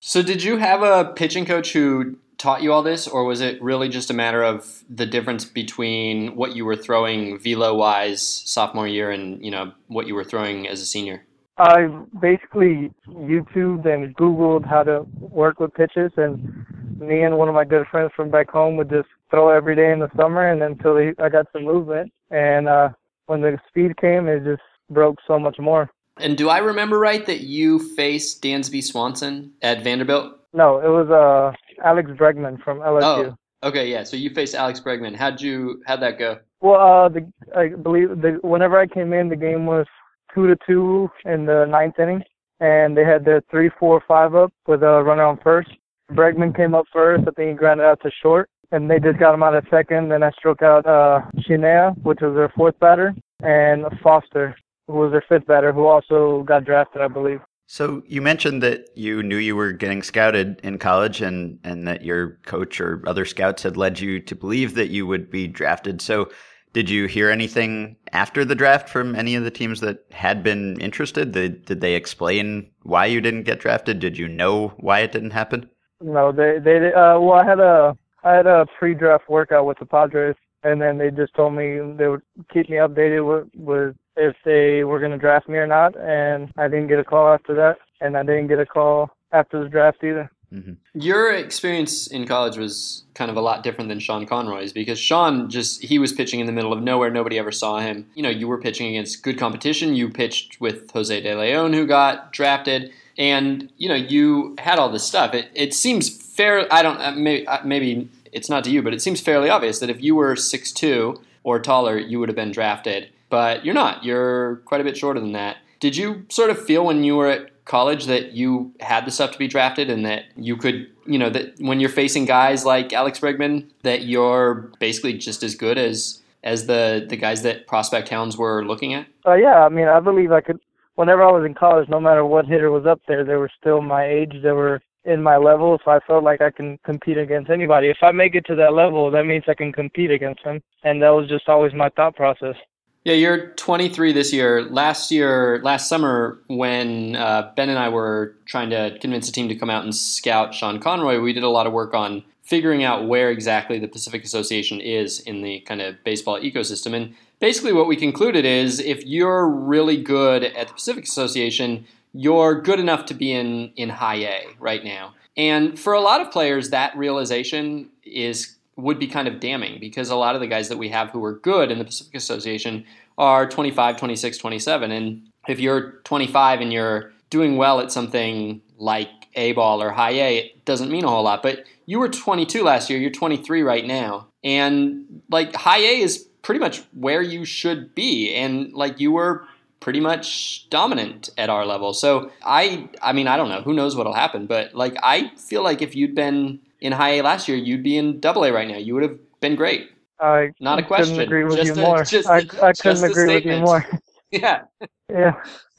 So 0.00 0.22
did 0.22 0.42
you 0.42 0.58
have 0.58 0.82
a 0.82 1.12
pitching 1.14 1.46
coach 1.46 1.72
who 1.72 2.16
taught 2.42 2.60
you 2.60 2.72
all 2.72 2.82
this, 2.82 3.06
or 3.06 3.24
was 3.24 3.40
it 3.40 3.62
really 3.62 3.88
just 3.88 4.10
a 4.10 4.14
matter 4.14 4.42
of 4.42 4.82
the 4.90 5.06
difference 5.06 5.44
between 5.44 6.34
what 6.34 6.56
you 6.56 6.64
were 6.64 6.74
throwing 6.74 7.38
velo 7.38 7.72
wise 7.72 8.20
sophomore 8.20 8.88
year 8.88 9.12
and 9.12 9.42
you 9.44 9.50
know 9.50 9.72
what 9.86 10.08
you 10.08 10.14
were 10.16 10.24
throwing 10.24 10.66
as 10.66 10.80
a 10.80 10.86
senior? 10.86 11.24
I 11.58 11.86
basically 12.20 12.90
YouTubed 13.06 13.86
and 13.86 14.16
Googled 14.16 14.66
how 14.68 14.82
to 14.82 15.06
work 15.20 15.60
with 15.60 15.72
pitches, 15.72 16.10
and 16.16 16.66
me 16.98 17.22
and 17.22 17.38
one 17.38 17.48
of 17.48 17.54
my 17.54 17.64
good 17.64 17.86
friends 17.86 18.10
from 18.16 18.28
back 18.30 18.50
home 18.50 18.76
would 18.76 18.90
just 18.90 19.08
throw 19.30 19.50
every 19.50 19.76
day 19.76 19.92
in 19.92 20.00
the 20.00 20.10
summer, 20.16 20.50
and 20.50 20.62
until 20.64 20.96
I 21.20 21.28
got 21.28 21.46
some 21.52 21.64
movement, 21.64 22.12
and 22.32 22.68
uh, 22.68 22.88
when 23.26 23.40
the 23.40 23.56
speed 23.68 23.96
came, 23.98 24.26
it 24.26 24.42
just 24.42 24.62
broke 24.90 25.18
so 25.28 25.38
much 25.38 25.58
more. 25.60 25.90
And 26.16 26.36
do 26.36 26.48
I 26.48 26.58
remember 26.58 26.98
right 26.98 27.24
that 27.26 27.42
you 27.42 27.78
faced 27.94 28.42
Dansby 28.42 28.82
Swanson 28.82 29.52
at 29.62 29.84
Vanderbilt? 29.84 30.38
No, 30.52 30.78
it 30.80 30.88
was 30.88 31.08
uh 31.08 31.56
Alex 31.84 32.10
Bregman 32.12 32.62
from 32.62 32.78
LSU. 32.78 33.36
Oh, 33.62 33.68
okay, 33.68 33.90
yeah. 33.90 34.02
So 34.04 34.16
you 34.16 34.30
faced 34.30 34.54
Alex 34.54 34.80
Bregman. 34.80 35.14
How'd 35.14 35.40
you 35.40 35.82
how'd 35.86 36.00
that 36.02 36.18
go? 36.18 36.38
Well, 36.60 36.80
uh, 36.80 37.08
the 37.08 37.32
I 37.56 37.68
believe 37.68 38.08
the 38.20 38.38
whenever 38.42 38.78
I 38.78 38.86
came 38.86 39.12
in, 39.12 39.28
the 39.28 39.36
game 39.36 39.66
was 39.66 39.86
two 40.34 40.46
to 40.46 40.56
two 40.66 41.10
in 41.24 41.46
the 41.46 41.66
ninth 41.66 41.98
inning, 41.98 42.22
and 42.60 42.96
they 42.96 43.04
had 43.04 43.24
their 43.24 43.42
three, 43.50 43.70
four, 43.78 44.02
five 44.06 44.34
up 44.34 44.52
with 44.66 44.82
a 44.82 45.02
runner 45.02 45.24
on 45.24 45.38
first. 45.42 45.70
Bregman 46.12 46.54
came 46.56 46.74
up 46.74 46.86
first. 46.92 47.22
I 47.26 47.30
think 47.32 47.50
he 47.50 47.54
grounded 47.54 47.86
out 47.86 48.00
to 48.02 48.10
short, 48.22 48.48
and 48.70 48.90
they 48.90 48.98
just 48.98 49.18
got 49.18 49.34
him 49.34 49.42
out 49.42 49.54
of 49.54 49.64
second. 49.70 50.10
Then 50.10 50.22
I 50.22 50.30
struck 50.32 50.62
out 50.62 50.86
uh 50.86 51.20
Chinea, 51.40 51.96
which 52.02 52.20
was 52.20 52.34
their 52.34 52.52
fourth 52.56 52.78
batter, 52.78 53.14
and 53.42 53.84
Foster, 54.02 54.54
who 54.86 54.94
was 54.94 55.12
their 55.12 55.24
fifth 55.28 55.46
batter, 55.46 55.72
who 55.72 55.86
also 55.86 56.44
got 56.44 56.64
drafted, 56.64 57.02
I 57.02 57.08
believe. 57.08 57.40
So 57.72 58.02
you 58.06 58.20
mentioned 58.20 58.62
that 58.62 58.88
you 58.96 59.22
knew 59.22 59.38
you 59.38 59.56
were 59.56 59.72
getting 59.72 60.02
scouted 60.02 60.60
in 60.62 60.76
college 60.76 61.22
and, 61.22 61.58
and 61.64 61.88
that 61.88 62.04
your 62.04 62.38
coach 62.44 62.82
or 62.82 63.02
other 63.06 63.24
scouts 63.24 63.62
had 63.62 63.78
led 63.78 63.98
you 63.98 64.20
to 64.20 64.34
believe 64.34 64.74
that 64.74 64.90
you 64.90 65.06
would 65.06 65.30
be 65.30 65.48
drafted. 65.48 66.02
So 66.02 66.28
did 66.74 66.90
you 66.90 67.06
hear 67.06 67.30
anything 67.30 67.96
after 68.12 68.44
the 68.44 68.54
draft 68.54 68.90
from 68.90 69.16
any 69.16 69.36
of 69.36 69.44
the 69.44 69.50
teams 69.50 69.80
that 69.80 70.04
had 70.10 70.42
been 70.42 70.78
interested? 70.82 71.32
Did, 71.32 71.64
did 71.64 71.80
they 71.80 71.94
explain 71.94 72.70
why 72.82 73.06
you 73.06 73.22
didn't 73.22 73.44
get 73.44 73.60
drafted? 73.60 74.00
Did 74.00 74.18
you 74.18 74.28
know 74.28 74.74
why 74.76 74.98
it 74.98 75.12
didn't 75.12 75.30
happen? 75.30 75.66
No, 76.02 76.30
they 76.30 76.58
they 76.58 76.92
uh 76.92 77.18
well 77.20 77.40
I 77.40 77.46
had 77.46 77.58
a 77.58 77.96
I 78.22 78.34
had 78.34 78.46
a 78.46 78.66
pre-draft 78.78 79.30
workout 79.30 79.64
with 79.64 79.78
the 79.78 79.86
Padres 79.86 80.36
and 80.62 80.82
then 80.82 80.98
they 80.98 81.10
just 81.10 81.32
told 81.32 81.54
me 81.54 81.78
they 81.96 82.08
would 82.08 82.22
keep 82.52 82.68
me 82.68 82.76
updated 82.76 83.26
with, 83.26 83.48
with 83.54 83.96
if 84.16 84.36
they 84.44 84.84
were 84.84 84.98
going 84.98 85.12
to 85.12 85.18
draft 85.18 85.48
me 85.48 85.56
or 85.58 85.66
not 85.66 85.96
and 85.98 86.52
I 86.56 86.68
didn't 86.68 86.88
get 86.88 86.98
a 86.98 87.04
call 87.04 87.32
after 87.32 87.54
that 87.54 87.78
and 88.00 88.16
I 88.16 88.22
didn't 88.22 88.48
get 88.48 88.58
a 88.58 88.66
call 88.66 89.10
after 89.32 89.62
the 89.62 89.68
draft 89.68 90.04
either. 90.04 90.30
Mm-hmm. 90.52 90.72
Your 91.00 91.32
experience 91.32 92.06
in 92.06 92.26
college 92.26 92.58
was 92.58 93.04
kind 93.14 93.30
of 93.30 93.38
a 93.38 93.40
lot 93.40 93.62
different 93.62 93.88
than 93.88 93.98
Sean 94.00 94.26
Conroy's 94.26 94.72
because 94.72 94.98
Sean 94.98 95.48
just 95.48 95.82
he 95.82 95.98
was 95.98 96.12
pitching 96.12 96.40
in 96.40 96.46
the 96.46 96.52
middle 96.52 96.74
of 96.74 96.82
nowhere. 96.82 97.10
Nobody 97.10 97.38
ever 97.38 97.50
saw 97.50 97.80
him. 97.80 98.06
You 98.14 98.22
know, 98.22 98.28
you 98.28 98.46
were 98.46 98.58
pitching 98.58 98.88
against 98.88 99.22
good 99.22 99.38
competition. 99.38 99.94
You 99.94 100.10
pitched 100.10 100.60
with 100.60 100.90
Jose 100.90 101.22
De 101.22 101.34
Leon, 101.34 101.72
who 101.72 101.86
got 101.86 102.34
drafted, 102.34 102.92
and 103.16 103.72
you 103.78 103.88
know 103.88 103.94
you 103.94 104.54
had 104.58 104.78
all 104.78 104.90
this 104.90 105.04
stuff. 105.04 105.32
It 105.32 105.48
it 105.54 105.72
seems 105.72 106.10
fair. 106.10 106.70
I 106.70 106.82
don't 106.82 107.00
uh, 107.00 107.12
maybe 107.12 107.46
uh, 107.46 107.64
maybe 107.64 108.10
it's 108.30 108.50
not 108.50 108.64
to 108.64 108.70
you, 108.70 108.82
but 108.82 108.92
it 108.92 109.00
seems 109.00 109.22
fairly 109.22 109.48
obvious 109.48 109.78
that 109.78 109.88
if 109.88 110.02
you 110.02 110.14
were 110.14 110.36
six 110.36 110.70
two 110.70 111.22
or 111.44 111.60
taller, 111.60 111.98
you 111.98 112.20
would 112.20 112.28
have 112.28 112.36
been 112.36 112.52
drafted. 112.52 113.08
But 113.32 113.64
you're 113.64 113.72
not. 113.74 114.04
You're 114.04 114.56
quite 114.66 114.82
a 114.82 114.84
bit 114.84 114.94
shorter 114.94 115.18
than 115.18 115.32
that. 115.32 115.56
Did 115.80 115.96
you 115.96 116.26
sort 116.28 116.50
of 116.50 116.62
feel 116.62 116.84
when 116.84 117.02
you 117.02 117.16
were 117.16 117.28
at 117.28 117.64
college 117.64 118.04
that 118.04 118.32
you 118.32 118.74
had 118.80 119.06
the 119.06 119.10
stuff 119.10 119.30
to 119.30 119.38
be 119.38 119.48
drafted 119.48 119.88
and 119.88 120.04
that 120.04 120.24
you 120.36 120.54
could, 120.54 120.86
you 121.06 121.18
know, 121.18 121.30
that 121.30 121.54
when 121.58 121.80
you're 121.80 121.88
facing 121.88 122.26
guys 122.26 122.66
like 122.66 122.92
Alex 122.92 123.20
Bregman, 123.20 123.70
that 123.84 124.02
you're 124.04 124.70
basically 124.80 125.14
just 125.14 125.42
as 125.42 125.54
good 125.54 125.78
as 125.78 126.20
as 126.44 126.66
the 126.66 127.06
the 127.08 127.16
guys 127.16 127.40
that 127.40 127.66
prospect 127.66 128.10
hounds 128.10 128.36
were 128.36 128.66
looking 128.66 128.92
at? 128.92 129.06
Uh, 129.26 129.32
yeah, 129.32 129.64
I 129.64 129.70
mean, 129.70 129.88
I 129.88 129.98
believe 129.98 130.30
I 130.30 130.42
could. 130.42 130.60
Whenever 130.96 131.22
I 131.22 131.32
was 131.32 131.46
in 131.46 131.54
college, 131.54 131.88
no 131.88 132.00
matter 132.00 132.26
what 132.26 132.44
hitter 132.44 132.70
was 132.70 132.84
up 132.84 133.00
there, 133.08 133.24
they 133.24 133.36
were 133.36 133.50
still 133.58 133.80
my 133.80 134.06
age. 134.06 134.42
They 134.42 134.52
were 134.52 134.82
in 135.06 135.22
my 135.22 135.38
level, 135.38 135.80
so 135.82 135.90
I 135.90 136.00
felt 136.06 136.22
like 136.22 136.42
I 136.42 136.50
can 136.50 136.78
compete 136.84 137.16
against 137.16 137.48
anybody. 137.48 137.88
If 137.88 138.02
I 138.02 138.12
make 138.12 138.34
it 138.34 138.44
to 138.48 138.54
that 138.56 138.74
level, 138.74 139.10
that 139.10 139.24
means 139.24 139.44
I 139.48 139.54
can 139.54 139.72
compete 139.72 140.10
against 140.10 140.44
them, 140.44 140.60
and 140.84 141.00
that 141.00 141.14
was 141.16 141.30
just 141.30 141.48
always 141.48 141.72
my 141.72 141.88
thought 141.88 142.14
process. 142.14 142.56
Yeah, 143.04 143.14
you're 143.14 143.48
23 143.48 144.12
this 144.12 144.32
year. 144.32 144.62
Last 144.62 145.10
year, 145.10 145.60
last 145.64 145.88
summer, 145.88 146.38
when 146.46 147.16
uh, 147.16 147.50
Ben 147.56 147.68
and 147.68 147.78
I 147.78 147.88
were 147.88 148.36
trying 148.46 148.70
to 148.70 148.96
convince 149.00 149.26
the 149.26 149.32
team 149.32 149.48
to 149.48 149.56
come 149.56 149.70
out 149.70 149.82
and 149.82 149.92
scout 149.92 150.54
Sean 150.54 150.78
Conroy, 150.78 151.18
we 151.20 151.32
did 151.32 151.42
a 151.42 151.48
lot 151.48 151.66
of 151.66 151.72
work 151.72 151.94
on 151.94 152.22
figuring 152.44 152.84
out 152.84 153.08
where 153.08 153.30
exactly 153.30 153.80
the 153.80 153.88
Pacific 153.88 154.22
Association 154.22 154.80
is 154.80 155.18
in 155.18 155.42
the 155.42 155.60
kind 155.60 155.82
of 155.82 155.96
baseball 156.04 156.40
ecosystem. 156.40 156.94
And 156.94 157.14
basically, 157.40 157.72
what 157.72 157.88
we 157.88 157.96
concluded 157.96 158.44
is 158.44 158.78
if 158.78 159.04
you're 159.04 159.48
really 159.48 160.00
good 160.00 160.44
at 160.44 160.68
the 160.68 160.74
Pacific 160.74 161.02
Association, 161.02 161.84
you're 162.12 162.60
good 162.60 162.78
enough 162.78 163.06
to 163.06 163.14
be 163.14 163.32
in, 163.32 163.72
in 163.74 163.88
high 163.88 164.22
A 164.22 164.46
right 164.60 164.84
now. 164.84 165.14
And 165.36 165.76
for 165.76 165.92
a 165.92 166.00
lot 166.00 166.20
of 166.20 166.30
players, 166.30 166.70
that 166.70 166.96
realization 166.96 167.88
is 168.04 168.54
would 168.76 168.98
be 168.98 169.06
kind 169.06 169.28
of 169.28 169.40
damning 169.40 169.78
because 169.80 170.10
a 170.10 170.16
lot 170.16 170.34
of 170.34 170.40
the 170.40 170.46
guys 170.46 170.68
that 170.68 170.78
we 170.78 170.88
have 170.88 171.10
who 171.10 171.22
are 171.24 171.34
good 171.34 171.70
in 171.70 171.78
the 171.78 171.84
Pacific 171.84 172.14
Association 172.14 172.84
are 173.18 173.48
25, 173.48 173.96
26, 173.96 174.38
27. 174.38 174.90
And 174.90 175.28
if 175.48 175.60
you're 175.60 175.92
25 176.04 176.60
and 176.60 176.72
you're 176.72 177.12
doing 177.30 177.56
well 177.56 177.80
at 177.80 177.92
something 177.92 178.62
like 178.78 179.08
A 179.34 179.52
ball 179.52 179.82
or 179.82 179.90
high 179.90 180.12
A, 180.12 180.38
it 180.38 180.64
doesn't 180.64 180.90
mean 180.90 181.04
a 181.04 181.08
whole 181.08 181.22
lot. 181.22 181.42
But 181.42 181.64
you 181.86 181.98
were 181.98 182.08
22 182.08 182.62
last 182.62 182.88
year, 182.88 182.98
you're 182.98 183.10
23 183.10 183.62
right 183.62 183.86
now. 183.86 184.28
And 184.42 185.22
like 185.30 185.54
high 185.54 185.80
A 185.80 186.00
is 186.00 186.26
pretty 186.42 186.58
much 186.58 186.82
where 186.92 187.22
you 187.22 187.44
should 187.44 187.94
be. 187.94 188.34
And 188.34 188.72
like 188.72 189.00
you 189.00 189.12
were 189.12 189.46
pretty 189.80 190.00
much 190.00 190.68
dominant 190.70 191.28
at 191.36 191.50
our 191.50 191.66
level. 191.66 191.92
So 191.92 192.30
I 192.42 192.88
I 193.02 193.12
mean 193.12 193.26
I 193.26 193.36
don't 193.36 193.48
know 193.48 193.62
who 193.62 193.74
knows 193.74 193.96
what'll 193.96 194.14
happen, 194.14 194.46
but 194.46 194.74
like 194.74 194.96
I 195.02 195.32
feel 195.36 195.62
like 195.62 195.82
if 195.82 195.96
you'd 195.96 196.14
been 196.14 196.60
in 196.82 196.92
high 196.92 197.10
A 197.10 197.22
last 197.22 197.48
year, 197.48 197.56
you'd 197.56 197.82
be 197.82 197.96
in 197.96 198.20
double 198.20 198.44
A 198.44 198.52
right 198.52 198.68
now. 198.68 198.76
You 198.76 198.94
would 198.94 199.04
have 199.04 199.18
been 199.40 199.54
great. 199.54 199.88
I 200.20 200.50
not 200.60 200.78
a 200.78 200.82
question. 200.82 201.14
Couldn't 201.14 201.28
agree 201.28 201.44
with 201.44 201.56
just 201.56 201.76
you 201.76 201.82
a, 201.82 201.86
more. 201.86 202.04
Just, 202.04 202.28
I, 202.28 202.38
I 202.60 202.72
couldn't 202.72 203.04
agree 203.04 203.34
with 203.34 203.44
you 203.44 203.58
more. 203.60 203.86
Yeah. 204.30 204.62
yeah. 205.10 205.34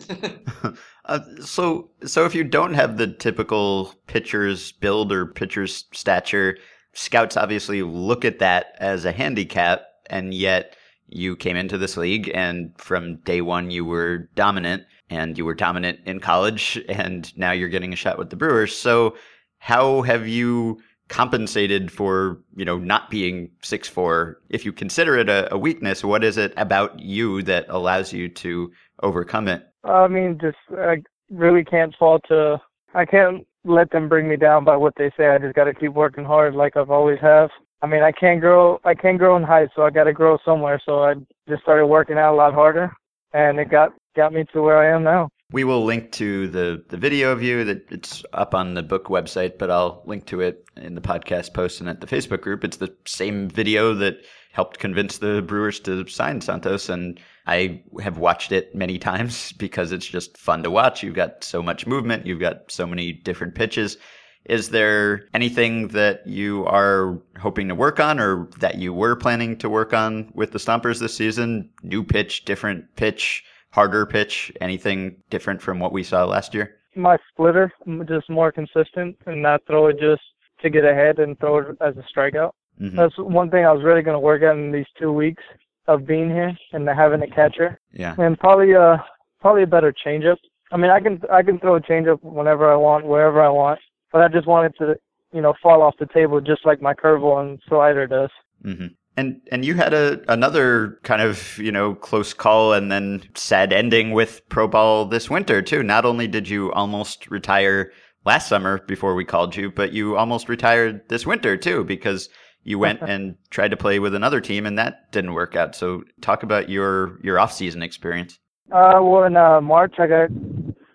uh, 1.06 1.20
so, 1.42 1.90
so 2.06 2.24
if 2.26 2.36
you 2.36 2.44
don't 2.44 2.76
have 2.76 3.00
the 3.00 3.08
typical 3.08 3.96
pitcher's 4.06 4.74
build 4.74 5.12
or 5.12 5.26
pitcher's 5.26 5.86
stature, 5.92 6.60
scouts 6.94 7.36
obviously 7.36 7.82
look 7.82 8.24
at 8.24 8.38
that 8.38 8.76
as 8.78 9.06
a 9.06 9.12
handicap, 9.12 9.82
and 10.08 10.36
yet 10.36 10.76
you 11.08 11.36
came 11.36 11.58
into 11.58 11.80
this 11.80 11.98
league, 11.98 12.30
and 12.36 12.72
from 12.78 13.16
day 13.22 13.42
one 13.42 13.72
you 13.72 13.86
were 13.86 14.30
dominant, 14.36 14.84
and 15.10 15.36
you 15.36 15.46
were 15.46 15.56
dominant 15.56 16.02
in 16.06 16.20
college, 16.20 16.80
and 16.88 17.36
now 17.36 17.52
you're 17.52 17.70
getting 17.70 17.92
a 17.92 17.96
shot 17.96 18.20
with 18.20 18.30
the 18.30 18.36
Brewers. 18.36 18.76
So 18.76 19.16
how 19.58 20.04
have 20.04 20.28
you 20.28 20.80
compensated 21.14 21.92
for 21.92 22.40
you 22.56 22.66
know 22.66 22.80
not 22.80 23.10
being 23.12 23.52
six 23.62 23.88
four? 23.88 24.42
If 24.50 24.66
you 24.66 24.74
consider 24.74 25.16
it 25.16 25.30
a, 25.30 25.54
a 25.54 25.58
weakness, 25.58 26.04
what 26.04 26.24
is 26.24 26.38
it 26.38 26.54
about 26.58 27.00
you 27.00 27.44
that 27.44 27.68
allows 27.70 28.12
you 28.12 28.28
to 28.30 28.72
overcome 29.04 29.48
it? 29.48 29.70
I 29.84 30.08
mean, 30.08 30.40
just 30.42 30.58
I 30.72 31.04
really 31.30 31.64
can't 31.64 31.96
fall 32.00 32.20
to. 32.28 32.54
Uh, 32.54 32.58
I 32.96 33.06
can't 33.06 33.46
let 33.64 33.92
them 33.92 34.10
bring 34.10 34.28
me 34.28 34.38
down 34.38 34.66
by 34.66 34.76
what 34.76 34.94
they 34.98 35.12
say. 35.16 35.28
I 35.28 35.38
just 35.38 35.56
got 35.56 35.66
to 35.66 35.74
keep 35.74 35.94
working 35.94 36.26
hard, 36.26 36.56
like 36.56 36.76
I've 36.76 36.92
always 36.92 37.20
have. 37.22 37.50
I 37.84 37.88
mean, 37.88 38.02
I 38.02 38.12
can't 38.12 38.42
grow. 38.42 38.80
I 38.84 38.96
can't 38.96 39.20
grow 39.20 39.38
in 39.38 39.44
height, 39.44 39.70
so 39.76 39.84
I 39.84 39.92
got 39.92 40.06
to 40.06 40.14
grow 40.14 40.40
somewhere. 40.44 40.82
So 40.84 41.04
I 41.04 41.14
just 41.48 41.62
started 41.62 41.86
working 41.86 42.18
out 42.18 42.34
a 42.34 42.36
lot 42.36 42.56
harder, 42.56 42.92
and 43.34 43.60
it 43.60 43.70
got 43.70 43.94
got 44.16 44.34
me 44.34 44.46
to 44.54 44.62
where 44.64 44.80
I 44.80 44.96
am 44.96 45.04
now. 45.04 45.30
We 45.54 45.66
will 45.66 45.86
link 45.86 46.12
to 46.14 46.48
the, 46.48 46.84
the 46.90 46.98
video 46.98 47.32
of 47.32 47.44
you 47.44 47.64
that 47.64 47.86
it's 47.92 48.24
up 48.34 48.56
on 48.56 48.74
the 48.74 48.82
book 48.82 49.06
website, 49.06 49.60
but 49.60 49.70
I'll 49.70 50.02
link 50.08 50.26
to 50.26 50.42
it 50.42 50.68
in 50.76 50.96
the 50.96 51.02
podcast 51.02 51.54
post 51.54 51.80
and 51.80 51.88
at 51.88 52.02
the 52.02 52.08
Facebook 52.08 52.42
group. 52.42 52.64
It's 52.64 52.78
the 52.78 52.92
same 53.06 53.50
video 53.50 53.94
that 53.94 54.26
helped 54.52 54.80
convince 54.80 55.20
the 55.20 55.44
Brewers 55.44 55.80
to 55.82 56.08
sign 56.08 56.42
Santos, 56.42 56.90
and 56.90 57.20
I 57.46 57.84
have 58.02 58.18
watched 58.18 58.52
it 58.52 58.74
many 58.74 58.98
times 58.98 59.52
because 59.60 59.92
it's 59.92 60.08
just 60.08 60.40
fun 60.40 60.64
to 60.64 60.72
watch. 60.72 61.04
You've 61.04 61.14
got 61.14 61.44
so 61.44 61.62
much 61.62 61.86
movement, 61.86 62.26
you've 62.26 62.40
got 62.40 62.72
so 62.72 62.88
many 62.88 63.12
different 63.14 63.54
pitches. 63.54 63.98
Is 64.46 64.70
there 64.70 65.28
anything 65.36 65.90
that 65.90 66.26
you 66.26 66.66
are 66.66 67.16
hoping 67.38 67.68
to 67.68 67.76
work 67.76 68.00
on 68.00 68.20
or 68.20 68.50
that 68.58 68.80
you 68.80 68.92
were 68.92 69.16
planning 69.16 69.56
to 69.60 69.70
work 69.70 69.94
on 69.94 70.32
with 70.34 70.52
the 70.52 70.58
Stompers 70.58 71.00
this 71.00 71.14
season? 71.14 71.70
New 71.84 72.04
pitch, 72.04 72.44
different 72.44 72.96
pitch? 72.96 73.46
Harder 73.74 74.06
pitch? 74.06 74.52
Anything 74.62 75.18
different 75.30 75.62
from 75.62 75.80
what 75.80 75.92
we 75.92 76.04
saw 76.04 76.26
last 76.26 76.54
year? 76.54 76.76
My 76.96 77.18
splitter, 77.32 77.74
just 78.08 78.30
more 78.30 78.52
consistent 78.52 79.18
and 79.26 79.42
not 79.42 79.66
throw 79.66 79.88
it 79.88 80.00
just 80.00 80.22
to 80.62 80.70
get 80.70 80.86
ahead 80.86 81.18
and 81.18 81.38
throw 81.40 81.58
it 81.58 81.78
as 81.82 81.96
a 81.98 82.06
strikeout. 82.16 82.52
Mm-hmm. 82.80 82.96
That's 82.96 83.18
one 83.18 83.50
thing 83.50 83.66
I 83.66 83.72
was 83.72 83.84
really 83.84 84.04
going 84.04 84.16
to 84.16 84.20
work 84.20 84.44
on 84.44 84.60
in 84.60 84.72
these 84.72 84.86
two 85.00 85.12
weeks 85.12 85.44
of 85.88 86.06
being 86.06 86.30
here 86.30 86.56
and 86.72 86.88
having 86.88 87.24
a 87.24 87.28
catcher. 87.28 87.80
Yeah. 87.92 88.16
And 88.18 88.40
probably 88.40 88.76
uh 88.76 88.98
probably 89.42 89.64
a 89.64 89.68
better 89.68 89.94
changeup. 90.06 90.38
I 90.72 90.78
mean, 90.78 90.92
I 90.92 91.00
can 91.00 91.22
I 91.32 91.44
can 91.44 91.60
throw 91.60 91.76
a 91.76 91.82
changeup 91.82 92.24
whenever 92.24 92.72
I 92.72 92.76
want, 92.76 93.06
wherever 93.06 93.42
I 93.42 93.50
want, 93.50 93.80
but 94.12 94.22
I 94.22 94.28
just 94.28 94.48
wanted 94.48 94.74
to 94.78 94.96
you 95.34 95.42
know 95.42 95.54
fall 95.62 95.82
off 95.82 95.96
the 96.00 96.08
table 96.08 96.40
just 96.40 96.66
like 96.66 96.82
my 96.82 96.94
curveball 96.94 97.42
and 97.42 97.60
slider 97.68 98.08
does. 98.08 98.30
Mm-hmm. 98.64 98.88
And 99.16 99.42
and 99.52 99.64
you 99.64 99.76
had 99.76 99.94
a 99.94 100.22
another 100.28 101.00
kind 101.04 101.22
of 101.22 101.58
you 101.58 101.72
know 101.72 101.96
close 101.96 102.34
call 102.34 102.74
and 102.74 102.92
then 102.92 103.24
sad 103.36 103.72
ending 103.72 104.12
with 104.12 104.42
pro 104.50 104.68
ball 104.68 105.06
this 105.06 105.30
winter 105.30 105.62
too. 105.62 105.84
Not 105.84 106.06
only 106.06 106.28
did 106.28 106.50
you 106.50 106.72
almost 106.74 107.30
retire 107.30 107.92
last 108.26 108.48
summer 108.48 108.80
before 108.88 109.16
we 109.16 109.26
called 109.26 109.56
you, 109.56 109.72
but 109.72 109.94
you 109.94 110.16
almost 110.18 110.50
retired 110.50 111.08
this 111.10 111.26
winter 111.26 111.58
too 111.58 111.84
because 111.84 112.30
you 112.64 112.80
went 112.80 113.02
and 113.02 113.36
tried 113.50 113.72
to 113.72 113.78
play 113.78 114.00
with 114.00 114.16
another 114.16 114.40
team 114.40 114.66
and 114.66 114.78
that 114.78 115.12
didn't 115.12 115.34
work 115.34 115.56
out. 115.56 115.76
So 115.76 116.04
talk 116.22 116.44
about 116.44 116.70
your 116.70 117.20
your 117.22 117.40
off 117.40 117.54
season 117.54 117.84
experience. 117.84 118.40
Uh, 118.72 119.00
well, 119.02 119.26
in 119.26 119.36
uh, 119.36 119.62
March 119.62 119.96
I 120.00 120.08
got 120.08 120.30